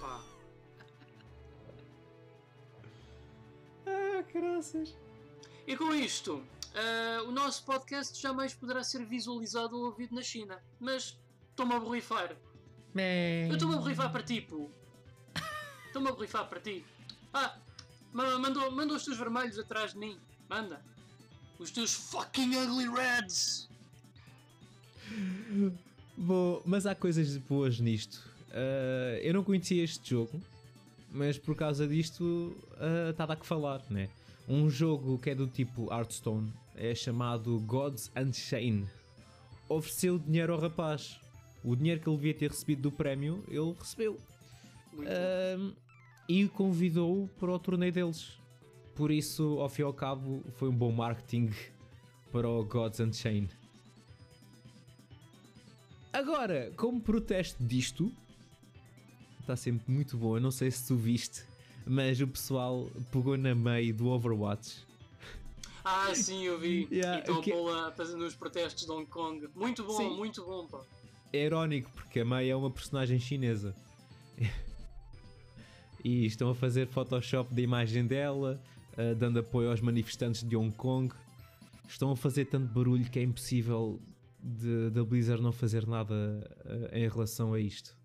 [0.00, 0.24] pá.
[4.22, 4.94] Ah, graças.
[5.66, 6.42] E com isto,
[6.74, 11.18] ah, o nosso podcast jamais poderá ser visualizado ou ouvido na China, mas
[11.50, 12.36] estou-me a borrifar.
[13.48, 14.70] Eu estou-me a borrifar para ti, Pooh.
[15.86, 16.84] Estou-me a borrifar para ti.
[17.32, 17.56] Ah,
[18.12, 20.18] ma- mandou, mandou os teus vermelhos atrás de mim.
[20.48, 20.82] Manda.
[21.58, 23.68] Os teus fucking ugly reds.
[26.16, 28.22] Bom, mas há coisas boas nisto.
[28.50, 30.40] Ah, eu não conhecia este jogo,
[31.12, 32.56] mas por causa disto
[33.10, 34.08] está a dar que falar, né?
[34.48, 38.88] Um jogo que é do tipo Hearthstone é chamado Gods Unchained.
[39.68, 41.20] Ofereceu dinheiro ao rapaz.
[41.62, 44.18] O dinheiro que ele devia ter recebido do prémio, ele recebeu.
[44.98, 45.72] Ahm,
[46.28, 48.38] e convidou-o para o torneio deles.
[48.94, 51.50] Por isso, ao fim e ao cabo, foi um bom marketing
[52.32, 53.54] para o Gods Unchained.
[56.12, 58.12] Agora, como protesto disto,
[59.42, 60.36] está sempre muito bom.
[60.36, 61.44] Eu não sei se tu viste,
[61.86, 64.84] mas o pessoal pegou na meio do Overwatch.
[65.84, 66.86] Ah, sim, eu vi.
[66.92, 69.48] Yeah, e estão o que- a os protestos de Hong Kong.
[69.54, 70.16] Muito bom, Sim.
[70.16, 70.80] muito bom, pá.
[71.32, 73.74] É irónico porque a Mei é uma personagem chinesa.
[76.04, 78.60] e estão a fazer Photoshop da imagem dela,
[78.96, 81.12] ah, dando apoio aos manifestantes de Hong Kong.
[81.88, 84.00] Estão a fazer tanto barulho que é impossível
[84.92, 86.14] da Blizzard não fazer nada
[86.64, 87.96] eh, em relação a isto.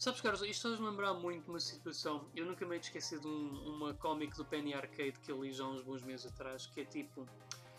[0.00, 2.26] Sabes, Carlos, isto faz-me lembrar muito uma situação.
[2.34, 5.62] Eu nunca me hei de um- uma cómic do Penny Arcade que eu li já
[5.62, 7.28] há uns bons meses atrás, que é tipo: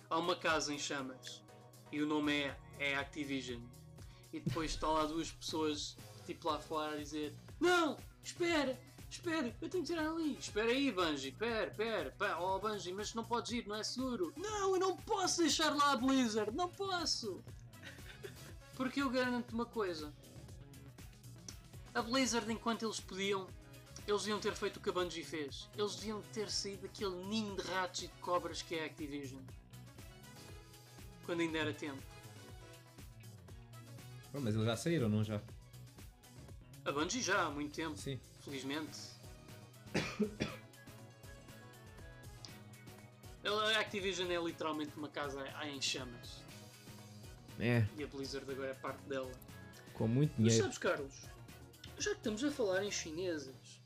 [0.07, 1.41] há uma casa em chamas
[1.91, 3.59] e o nome é, é Activision.
[4.32, 9.67] E depois está lá duas pessoas, tipo lá fora, a dizer: Não, espera, espera, eu
[9.67, 10.38] tenho que tirar ali.
[10.38, 14.32] Espera aí, Bungie, espera, espera, oh Bungie, mas não podes ir, não é seguro.
[14.38, 17.43] Não, eu não posso deixar lá a Blizzard, não posso.
[18.76, 20.13] Porque eu garanto uma coisa.
[21.93, 23.47] A Blizzard, enquanto eles podiam,
[24.07, 25.67] eles deviam ter feito o que a Bungie fez.
[25.77, 29.41] Eles deviam ter saído daquele ninho de ratos e de cobras que é a Activision.
[31.25, 32.01] Quando ainda era tempo.
[34.33, 35.41] Oh, mas eles já saíram, não já?
[36.85, 38.19] A Bungie já há muito tempo, Sim.
[38.43, 38.97] felizmente.
[43.43, 46.41] A Activision é literalmente uma casa em chamas.
[47.59, 49.31] É, E a Blizzard agora é parte dela.
[49.93, 50.63] com muito Mas dinheiro.
[50.63, 51.13] sabes, Carlos,
[52.01, 53.79] já que estamos a falar em chineses,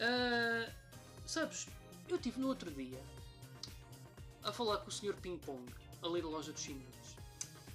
[0.00, 0.70] ah,
[1.26, 1.68] sabes,
[2.08, 2.98] eu estive no outro dia
[4.42, 5.14] a falar com o Sr.
[5.20, 5.70] Ping Pong,
[6.02, 7.16] ali da loja dos chineses.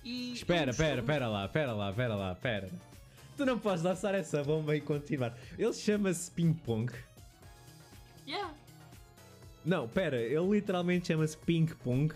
[0.03, 2.69] E Espera, espera, espera lá, espera lá, espera lá, espera.
[3.37, 5.37] Tu não podes lançar essa bomba e continuar.
[5.57, 6.91] Ele chama-se Ping Pong.
[8.27, 8.55] Yeah,
[9.63, 12.13] Não, espera, ele literalmente chama-se Ping Pong.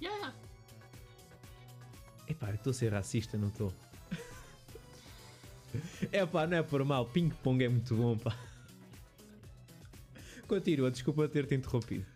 [0.00, 0.32] yeah.
[2.28, 3.72] Epá, eu estou a ser racista, não estou?
[6.12, 8.36] Epá, não é por mal, Ping Pong é muito bom, pá.
[10.46, 12.06] Continua, desculpa ter-te interrompido.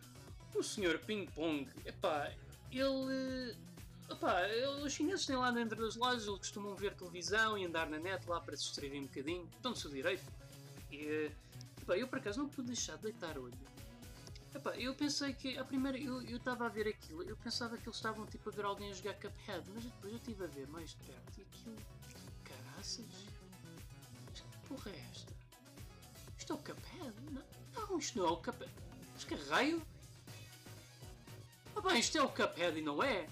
[0.54, 0.98] O Sr.
[1.06, 2.32] Ping Pong, epá,
[2.70, 3.56] ele.
[4.10, 4.42] Epá,
[4.84, 8.28] os chineses têm lá dentro das lojas, eles costumam ver televisão e andar na net
[8.28, 10.24] lá para se distraírem um bocadinho, estão no seu direito.
[10.90, 11.30] E,
[11.80, 13.54] epá, eu por acaso não pude deixar de deitar olho.
[14.54, 17.96] Epá, eu pensei que, a primeira, eu estava a ver aquilo, eu pensava que eles
[17.96, 20.94] estavam tipo a ver alguém a jogar Cuphead, mas depois eu estive a ver mais
[20.94, 21.76] perto e aquilo.
[22.44, 23.29] Caraças!
[24.70, 25.32] Porra é esta?
[26.38, 27.12] Isto é o Cuphead?
[27.30, 28.70] Não, não isto não é o Cuphead.
[29.12, 29.82] Mas que raio?
[31.74, 33.26] Ah bem, isto é o Cuphead e não é?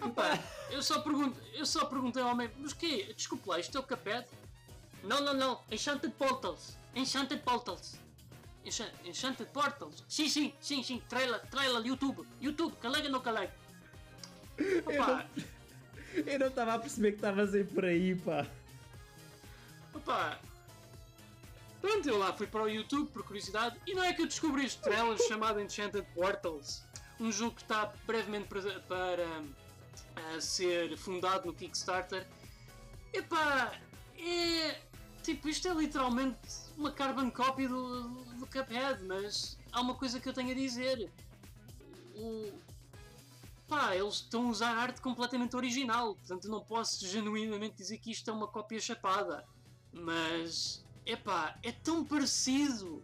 [0.00, 0.38] Ah pá,
[0.72, 3.12] eu só pergunto, eu só perguntei ao homem, mas que?
[3.12, 4.26] Desculpe lá, isto é o Cuphead?
[5.04, 7.96] Não, não, não, Enchanted Portals, Enchanted Portals.
[8.64, 10.02] Encha- Enchanted Portals?
[10.08, 13.52] Sim, sim, sim, sim, trailer, trailer, YouTube, YouTube, calega no calega.
[14.86, 15.26] Opa,
[16.26, 18.44] Eu não estava a perceber que estavas aí por aí, pá.
[19.96, 20.38] Opa.
[21.80, 24.64] Pronto, eu lá fui para o YouTube por curiosidade e não é que eu descobri
[24.64, 26.82] este trailer chamado Enchanted Portals,
[27.20, 29.42] um jogo que está brevemente para, para
[30.16, 32.26] ah, ser fundado no Kickstarter.
[33.12, 33.72] Epá,
[34.18, 34.80] é.
[35.22, 36.38] Tipo, isto é literalmente
[36.76, 41.10] uma carbon copy do, do Cuphead, mas há uma coisa que eu tenho a dizer.
[42.14, 42.52] O.
[43.68, 48.30] Pá, eles estão a usar arte completamente original, portanto não posso genuinamente dizer que isto
[48.30, 49.44] é uma cópia chapada.
[49.96, 50.84] Mas.
[51.04, 53.02] Epá, é tão parecido!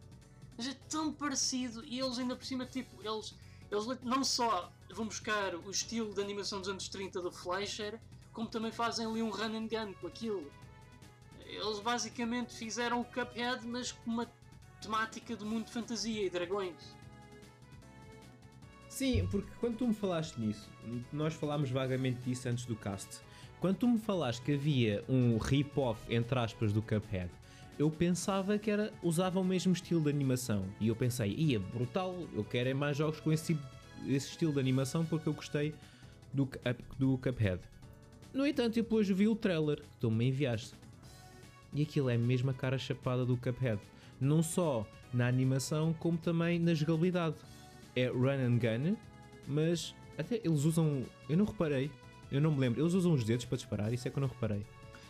[0.57, 3.34] Mas é tão parecido e eles ainda por cima, tipo, eles,
[3.70, 7.99] eles não só vão buscar o estilo de animação dos anos 30 do Fleischer,
[8.32, 10.51] como também fazem ali um run and gun com aquilo.
[11.47, 14.30] Eles basicamente fizeram o Cuphead, mas com uma
[14.80, 16.95] temática de mundo de fantasia e dragões.
[18.88, 20.68] Sim, porque quando tu me falaste nisso,
[21.11, 23.20] nós falámos vagamente disso antes do cast.
[23.63, 27.31] Quando tu me falaste que havia um rip-off, entre aspas, do Cuphead,
[27.79, 30.65] eu pensava que era usava o mesmo estilo de animação.
[30.81, 33.65] E eu pensei, ia, brutal, eu quero é mais jogos com esse, tipo,
[34.05, 35.73] esse estilo de animação porque eu gostei
[36.33, 36.49] do,
[36.99, 37.61] do Cuphead.
[38.35, 40.75] No entanto, depois vi o trailer que tu me enviaste.
[41.73, 43.81] E aquilo é a mesma cara chapada do Cuphead.
[44.21, 44.85] Não só
[45.15, 47.37] na animação, como também na jogabilidade.
[47.95, 48.97] É run and gun,
[49.47, 51.05] mas até eles usam.
[51.29, 51.93] Eu não reparei,
[52.33, 52.80] eu não me lembro.
[52.80, 54.64] Eles usam os dedos para disparar, isso é que eu não reparei.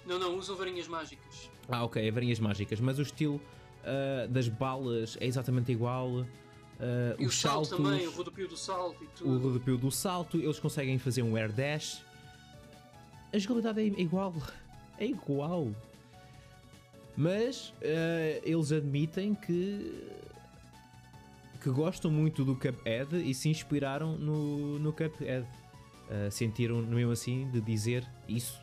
[0.06, 1.48] Não, não, usam varinhas mágicas.
[1.68, 3.40] Ah, ok, é varinhas mágicas, mas o estilo
[3.84, 6.26] ah, das balas é exatamente igual.
[6.80, 9.38] ah, E o salto saltos, também, o rodopio do salto e o tudo.
[9.38, 12.04] rodopio do salto, eles conseguem fazer um air dash.
[13.32, 14.34] A jogabilidade é igual.
[14.98, 15.70] É igual.
[17.16, 20.20] Mas ah, eles admitem que
[21.62, 25.46] que gostam muito do Cuphead e se inspiraram no, no Cuphead.
[26.12, 28.60] Ah, sentiram mesmo assim de dizer isso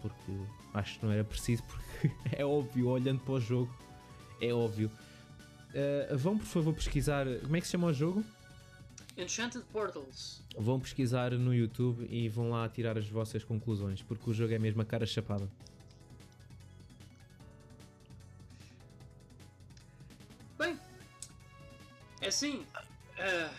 [0.00, 0.32] porque
[0.72, 3.74] acho que não era preciso porque é óbvio, olhando para o jogo,
[4.40, 4.88] é óbvio.
[5.74, 8.24] Ah, vão por favor pesquisar como é que se chama o jogo?
[9.16, 10.40] Enchanted Portals.
[10.56, 14.58] Vão pesquisar no YouTube e vão lá tirar as vossas conclusões, porque o jogo é
[14.60, 15.50] mesmo a cara chapada.
[20.56, 20.78] Bem,
[22.20, 22.64] é assim.
[23.18, 23.50] ah,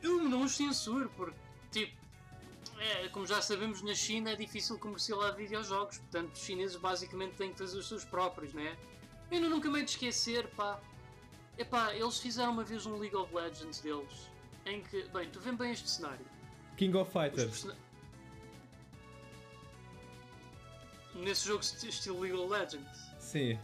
[0.00, 1.36] eu não os censuro, porque,
[1.72, 1.99] tipo,
[2.80, 7.52] é, como já sabemos, na China é difícil comercializar videojogos, portanto, os chineses basicamente têm
[7.52, 8.76] que fazer os seus próprios, né?
[9.30, 10.80] Eu nunca me de esquecer, pá.
[11.58, 14.30] Epá, eles fizeram uma vez um League of Legends deles,
[14.64, 16.24] em que, bem, tu vês bem este cenário.
[16.76, 17.66] King of Fighters.
[21.14, 22.98] Nesse jogo esti- estilo League of Legends.
[23.18, 23.58] Sim.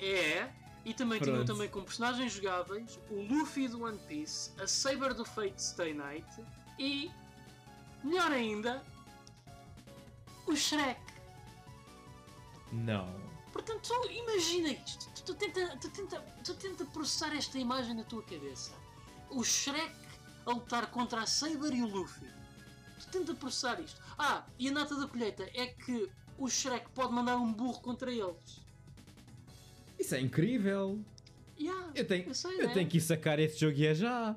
[0.00, 0.48] É,
[0.84, 1.52] e também tinham Pronto.
[1.52, 6.26] também como personagens jogáveis o Luffy do One Piece, a Saber do Fate Stay Night
[6.78, 7.10] e,
[8.04, 8.82] melhor ainda,
[10.46, 11.00] o Shrek.
[12.72, 13.08] Não.
[13.52, 18.22] Portanto, imagina isto, tu, tu tenta, tu, tenta, tu tenta processar esta imagem na tua
[18.22, 18.72] cabeça.
[19.30, 19.94] O Shrek
[20.46, 22.28] a lutar contra a Saber e o Luffy.
[23.00, 24.00] Tu tenta processar isto.
[24.18, 28.12] Ah, e a nota da colheita é que o Shrek pode mandar um burro contra
[28.12, 28.62] eles.
[29.98, 31.00] Isso é incrível.
[31.58, 32.74] Yeah, Eu tenho, eu sei, eu né?
[32.74, 34.36] tenho que ir sacar esse jogo e é já.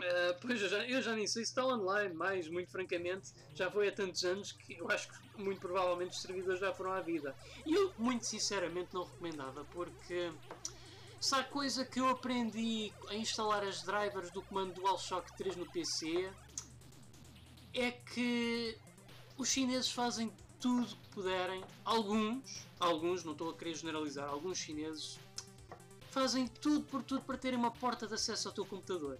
[0.00, 3.68] Uh, pois eu já, eu já nem sei se está online, mas muito francamente já
[3.68, 7.00] foi há tantos anos que eu acho que muito provavelmente os servidores já foram à
[7.00, 7.34] vida.
[7.66, 10.32] E eu muito sinceramente não recomendava porque
[11.20, 15.66] se há coisa que eu aprendi a instalar as drivers do comando DualShock 3 no
[15.66, 16.30] PC
[17.74, 18.78] é que
[19.36, 25.18] os chineses fazem tudo que puderem, alguns, alguns, não estou a querer generalizar, alguns chineses
[26.10, 29.18] fazem tudo por tudo para terem uma porta de acesso ao teu computador.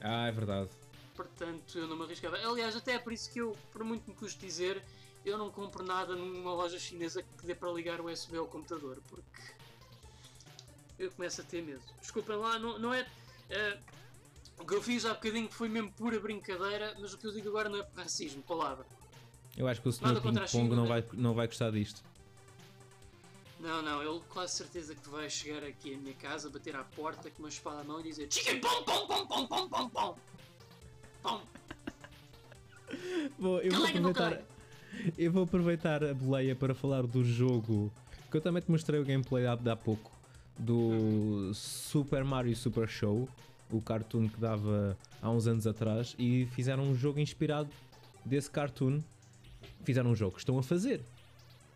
[0.00, 0.70] Ah, é verdade.
[1.14, 2.36] Portanto, eu não me arriscava.
[2.38, 4.82] Aliás, até é por isso que eu, por muito me custe dizer,
[5.24, 9.02] eu não compro nada numa loja chinesa que dê para ligar o USB ao computador,
[9.08, 9.42] porque
[10.98, 11.82] eu começo a ter medo.
[12.00, 13.06] Desculpem lá, não, não é.
[13.50, 13.78] eh,
[14.58, 17.48] o que eu fiz há bocadinho foi mesmo pura brincadeira, mas o que eu digo
[17.48, 18.86] agora não é racismo, palavra.
[19.56, 20.20] Eu acho que o Sr.
[20.20, 20.88] Ping Pong China, não né?
[20.88, 22.02] vai, não vai gostar disto.
[23.60, 27.30] Não, não, ele quase certeza que vai chegar aqui à minha casa, bater à porta
[27.30, 30.16] com uma espada à mão e dizer Chicken pom pom pom pom pom pom pom
[31.22, 31.40] pom
[33.38, 34.42] Bom, eu vou aproveitar.
[35.16, 37.92] Eu vou aproveitar a boleia para falar do jogo
[38.30, 40.10] que eu também te mostrei o gameplay há, há pouco
[40.58, 43.28] do Super Mario Super Show,
[43.70, 47.68] o cartoon que dava há uns anos atrás, e fizeram um jogo inspirado
[48.24, 49.02] desse cartoon.
[49.84, 51.02] Fizeram um jogo que estão a fazer.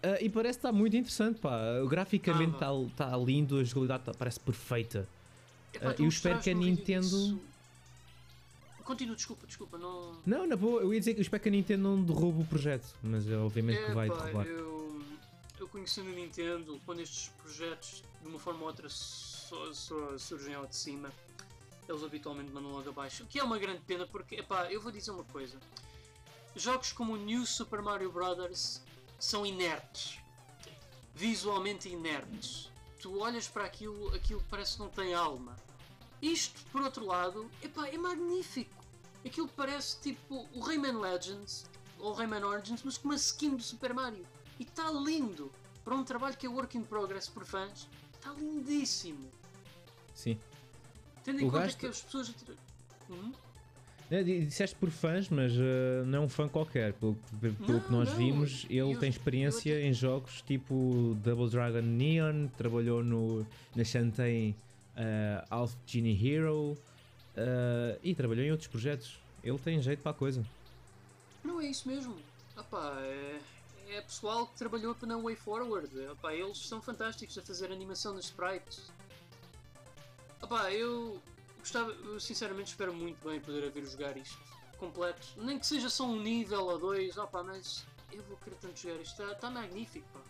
[0.04, 1.58] Ah, e parece que está muito interessante, pá.
[1.88, 5.08] Graficamente Ah, está tá lindo, a jogabilidade tá- parece perfeita.
[5.72, 7.40] Epá, Ah, tu eu espero que a Nintendo- disso.
[8.84, 10.20] Continua, desculpa, desculpa, não.
[10.26, 12.44] Não, na boa, eu ia dizer que eu espero que a Nintendo não derrube o
[12.44, 14.46] projeto, mas é obviamente que vai Epá, derrubar.
[14.46, 15.02] eu,
[15.58, 19.72] eu conhecendo a Nintendo, quando estes projetos de uma forma ou outra so-
[20.18, 21.10] surgem ao de cima,
[21.88, 23.22] eles habitualmente mandam logo abaixo.
[23.24, 25.56] O que é uma grande pena porque, epá, eu vou dizer uma coisa.
[26.54, 28.82] Jogos como o New Super Mario Bros.
[29.24, 30.18] São inertes.
[31.14, 32.70] Visualmente inertes.
[33.00, 35.56] Tu olhas para aquilo, aquilo parece que não tem alma.
[36.20, 38.72] Isto, por outro lado, epá, é magnífico.
[39.24, 41.66] Aquilo parece tipo o Rayman Legends
[41.98, 44.26] ou o Rayman Origins, mas com uma skin do Super Mario.
[44.58, 45.50] E está lindo.
[45.84, 49.30] Para um trabalho que é work in progress por fãs, está lindíssimo.
[50.14, 50.40] Sim.
[51.22, 52.34] Tendo em O conta gasto- que as pessoas.
[53.10, 53.32] Hum?
[54.14, 56.92] É, di- disseste por fãs, mas uh, não é um fã qualquer.
[56.92, 60.40] Pelo, pelo pelo que Não, nós não, vimos, ele eu- tem experiência até- em jogos
[60.42, 63.44] tipo Double Dragon Neon, trabalhou no,
[63.74, 64.54] na Shantae
[64.96, 66.72] uh, Half Genie Hero
[67.36, 69.18] uh, e trabalhou em outros projetos.
[69.42, 70.44] Ele tem jeito para a coisa.
[71.42, 72.16] Não é isso mesmo.
[72.56, 73.38] Epá, é,
[73.90, 75.88] é pessoal que trabalhou na Way Forward.
[76.12, 78.92] Epá, eles são fantásticos a fazer animação nos sprites.
[80.42, 81.20] Epá, eu
[81.64, 84.38] gostava, sinceramente espero muito bem poder haver jogar isto
[84.78, 85.26] completo.
[85.36, 89.00] Nem que seja só um nível ou dois, opá, mas eu vou querer tanto jogar
[89.00, 89.22] isto.
[89.22, 90.20] Está tá magnífico, pá.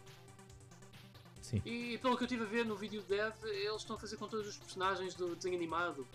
[1.43, 1.61] Sim.
[1.65, 4.17] E pelo que eu estive a ver no vídeo de dev, eles estão a fazer
[4.17, 6.07] com todos os personagens do desenho animado.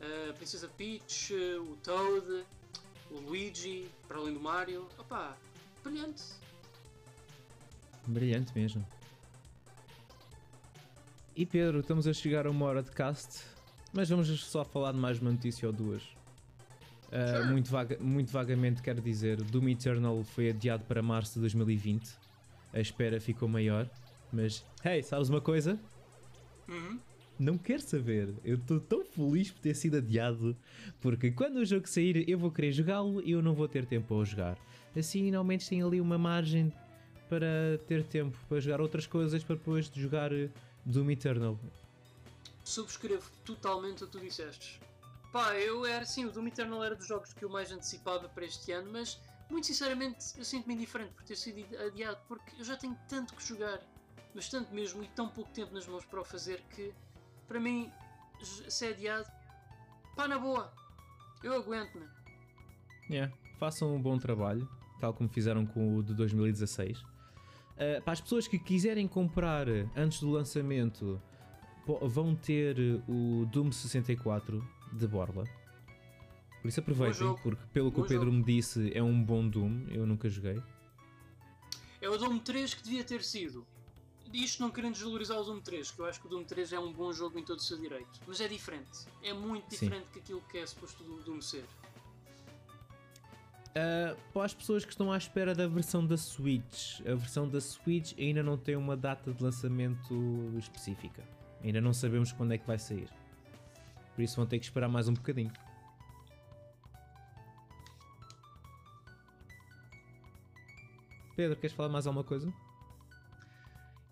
[0.00, 2.46] A Princesa Peach, o Toad,
[3.10, 4.88] o Luigi, para além do Mario.
[4.96, 5.36] Opá,
[5.82, 6.22] brilhante.
[8.06, 8.86] Brilhante mesmo.
[11.36, 13.44] E Pedro, estamos a chegar a uma hora de cast,
[13.92, 16.02] mas vamos só falar de mais uma notícia ou duas.
[16.02, 22.08] Uh, muito, vaga- muito vagamente quero dizer, Doom Eternal foi adiado para março de 2020.
[22.72, 23.88] A espera ficou maior,
[24.32, 25.78] mas hey, sabes uma coisa?
[26.68, 27.00] Uhum.
[27.36, 28.32] Não quero saber.
[28.44, 30.56] Eu estou tão feliz por ter sido adiado,
[31.00, 34.06] porque quando o jogo sair eu vou querer jogá-lo e eu não vou ter tempo
[34.08, 34.58] para o jogar.
[34.96, 36.72] Assim, ao menos tem ali uma margem
[37.28, 40.48] para ter tempo para jogar outras coisas para depois de jogar eh,
[40.84, 41.58] Doom Eternal.
[42.70, 44.80] Subscrevo totalmente o que tu disseste.
[45.32, 48.44] Pá, eu era assim, o Doom Eternal era dos jogos que eu mais antecipava para
[48.44, 52.76] este ano, mas muito sinceramente eu sinto-me indiferente por ter sido adiado, porque eu já
[52.76, 53.80] tenho tanto que jogar,
[54.34, 56.92] mas tanto mesmo, e tão pouco tempo nas mãos para o fazer que,
[57.48, 57.92] para mim,
[58.40, 59.28] j- se é adiado,
[60.16, 60.72] pá, na boa.
[61.42, 62.06] Eu aguento-me.
[63.10, 64.68] Yeah, Façam um bom trabalho,
[65.00, 66.98] tal como fizeram com o de 2016.
[67.00, 69.66] Uh, para as pessoas que quiserem comprar
[69.96, 71.20] antes do lançamento,
[72.08, 72.76] vão ter
[73.08, 75.44] o Doom 64 de borla.
[76.60, 78.36] Por isso aproveitem, porque pelo que o Pedro jogo.
[78.36, 79.86] me disse, é um bom Doom.
[79.88, 80.62] Eu nunca joguei.
[82.00, 83.66] É o Doom 3 que devia ter sido.
[84.32, 86.78] Isto não querendo desvalorizar o Doom 3, que eu acho que o Doom 3 é
[86.78, 88.20] um bom jogo em todo o seu direito.
[88.26, 89.06] Mas é diferente.
[89.22, 89.86] É muito Sim.
[89.86, 91.64] diferente que aquilo que é suposto do Doom ser.
[93.70, 97.60] Uh, para as pessoas que estão à espera da versão da Switch, a versão da
[97.60, 100.14] Switch ainda não tem uma data de lançamento
[100.58, 101.24] específica.
[101.62, 103.08] Ainda não sabemos quando é que vai sair.
[104.14, 105.52] Por isso vão ter que esperar mais um bocadinho.
[111.36, 112.52] Pedro, queres falar mais alguma coisa?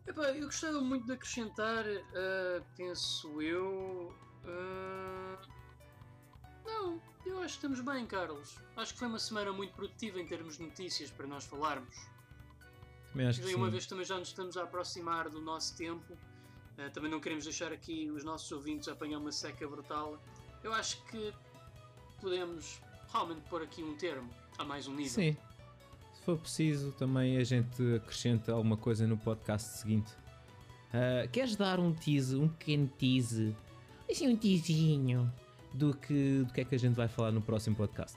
[0.07, 1.84] Epá, eu gostava muito de acrescentar,
[2.14, 4.14] ah, penso eu.
[4.46, 5.38] ah,
[6.64, 8.57] Não, eu acho que estamos bem, Carlos.
[8.76, 11.94] Acho que foi uma semana muito produtiva em termos de notícias para nós falarmos.
[13.12, 13.72] Também acho que E uma sim.
[13.72, 16.16] vez também já nos estamos a aproximar do nosso tempo,
[16.79, 20.18] eh, também não queremos deixar aqui os nossos ouvintes apanhar uma seca brutal.
[20.62, 21.33] Eu acho que
[22.20, 22.81] podemos
[23.12, 25.12] realmente pôr aqui um termo a mais um nível.
[25.12, 25.37] Sim.
[26.14, 30.12] Se for preciso, também a gente acrescenta alguma coisa no podcast seguinte.
[30.93, 33.55] Ah, queres dar um tease, um pequeno tease,
[34.11, 35.33] assim um teasinho
[35.74, 38.16] do que, do que é que a gente vai falar no próximo podcast?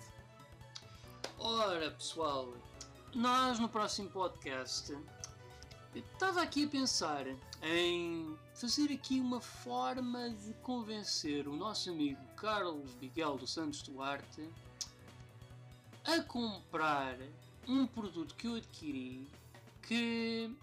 [1.38, 2.53] Ora, pessoal,
[3.14, 4.95] nós no próximo podcast
[6.00, 7.26] estava aqui a pensar
[7.62, 14.48] em fazer aqui uma forma de convencer o nosso amigo Carlos Miguel dos Santos Duarte
[16.06, 17.18] a comprar
[17.68, 19.28] um produto que eu adquiri
[19.82, 20.56] que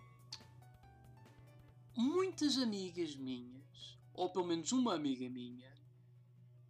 [1.97, 5.73] muitas amigas minhas, ou pelo menos uma amiga minha,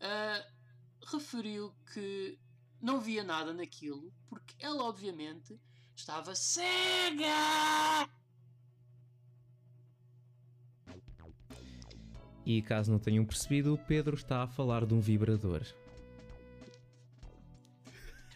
[0.01, 0.47] ah,
[1.07, 2.39] referiu que
[2.81, 5.59] não via nada naquilo porque ela obviamente
[5.95, 7.29] estava cega.
[12.49, 15.61] E caso não tenham percebido, o Pedro está a falar de um vibrador.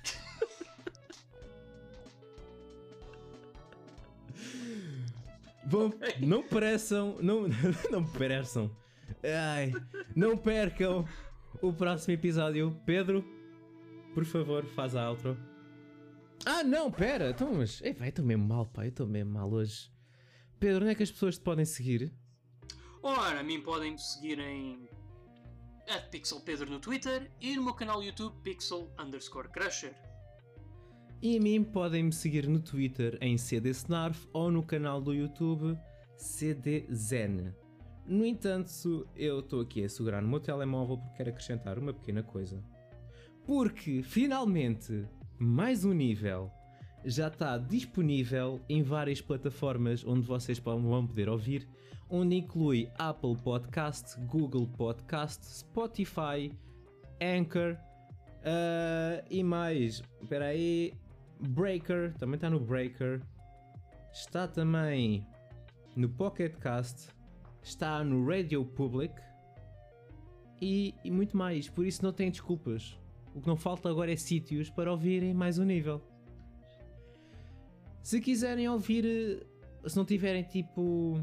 [5.65, 5.91] Bom,
[6.21, 7.49] não pereçam, não,
[7.91, 8.71] não pereçam,
[9.25, 9.73] ai,
[10.15, 11.09] não percam
[11.63, 12.79] o próximo episódio.
[12.85, 13.25] Pedro,
[14.13, 15.39] por favor, faz a outro.
[16.45, 19.91] Ah, não, pera, então, mas, ei, vai, estou mesmo mal, eu estou mesmo mal hoje.
[20.61, 22.13] Pedro, onde é que as pessoas te podem seguir?
[23.03, 24.89] Ora, a mim podem seguir em
[26.13, 29.93] @pixelpedro no Twitter e no meu canal YouTube pixel underscore crusher.
[31.21, 35.77] E a mim podem me seguir no Twitter em CDSnarf ou no canal do YouTube
[36.17, 37.53] CDZen.
[38.07, 42.23] No entanto, eu estou aqui a segurar no meu telemóvel porque quero acrescentar uma pequena
[42.23, 42.63] coisa.
[43.45, 45.05] Porque finalmente
[45.41, 46.53] mais um nível
[47.05, 51.69] já está disponível em várias plataformas onde vocês vão poder ouvir,
[52.09, 56.53] onde inclui Apple Podcast, Google Podcast, Spotify,
[57.21, 57.77] Anchor
[58.45, 60.03] ah, e mais.
[60.21, 60.95] Espera aí.
[61.41, 63.21] Breaker, também está no Breaker.
[64.13, 65.27] Está também
[65.97, 67.09] no Pocket Cast.
[67.63, 69.15] Está no Radio Public.
[70.61, 71.69] E, e muito mais.
[71.69, 72.99] Por isso não tem desculpas.
[73.35, 76.03] O que não falta agora é sítios para ouvirem mais um nível.
[78.03, 81.21] Se quiserem ouvir, eh, se não tiverem tipo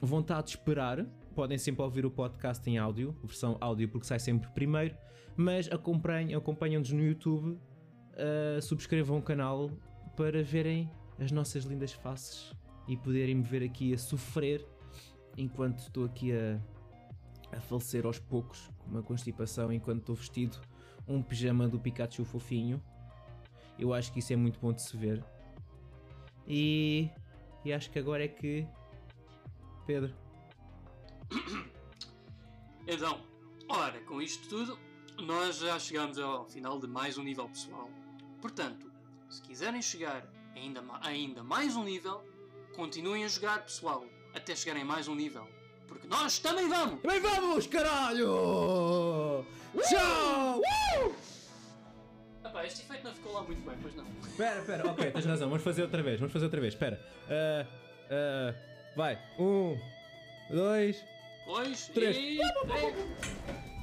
[0.00, 1.04] vontade de esperar,
[1.34, 4.96] podem sempre ouvir o podcast em áudio, versão áudio porque sai sempre primeiro,
[5.36, 9.70] mas acompanhem- acompanham-nos no YouTube, uh, subscrevam o canal
[10.16, 12.52] para verem as nossas lindas faces
[12.88, 14.66] e poderem me ver aqui a sofrer
[15.36, 16.60] enquanto estou aqui a,
[17.52, 20.58] a falecer aos poucos com uma constipação enquanto estou vestido
[21.06, 22.82] um pijama do Pikachu fofinho.
[23.78, 25.22] Eu acho que isso é muito bom de se ver.
[26.46, 27.10] E,
[27.64, 28.66] e acho que agora é que
[29.86, 30.14] Pedro,
[32.86, 33.20] Então,
[33.68, 34.78] ora, com isto tudo,
[35.18, 37.90] nós já chegamos ao final de mais um nível pessoal.
[38.40, 38.90] Portanto,
[39.28, 40.24] se quiserem chegar
[40.54, 42.24] ainda, ma- ainda mais um nível,
[42.76, 44.04] continuem a jogar pessoal,
[44.34, 45.46] até chegarem a mais um nível.
[45.88, 47.00] Porque nós também vamos!
[47.02, 49.44] Bem vamos, caralho!
[49.88, 50.60] Tchau!
[52.56, 54.04] Epá, este efeito não ficou lá muito bem, pois não.
[54.26, 56.98] Espera, espera, ok, tens razão, vamos fazer outra vez, vamos fazer outra vez, espera.
[57.28, 57.66] Ah,
[58.10, 58.54] ah,
[58.96, 59.78] vai, um,
[60.48, 61.04] dois,
[61.46, 62.16] Dois Três.
[62.16, 62.38] e...
[62.66, 63.75] três.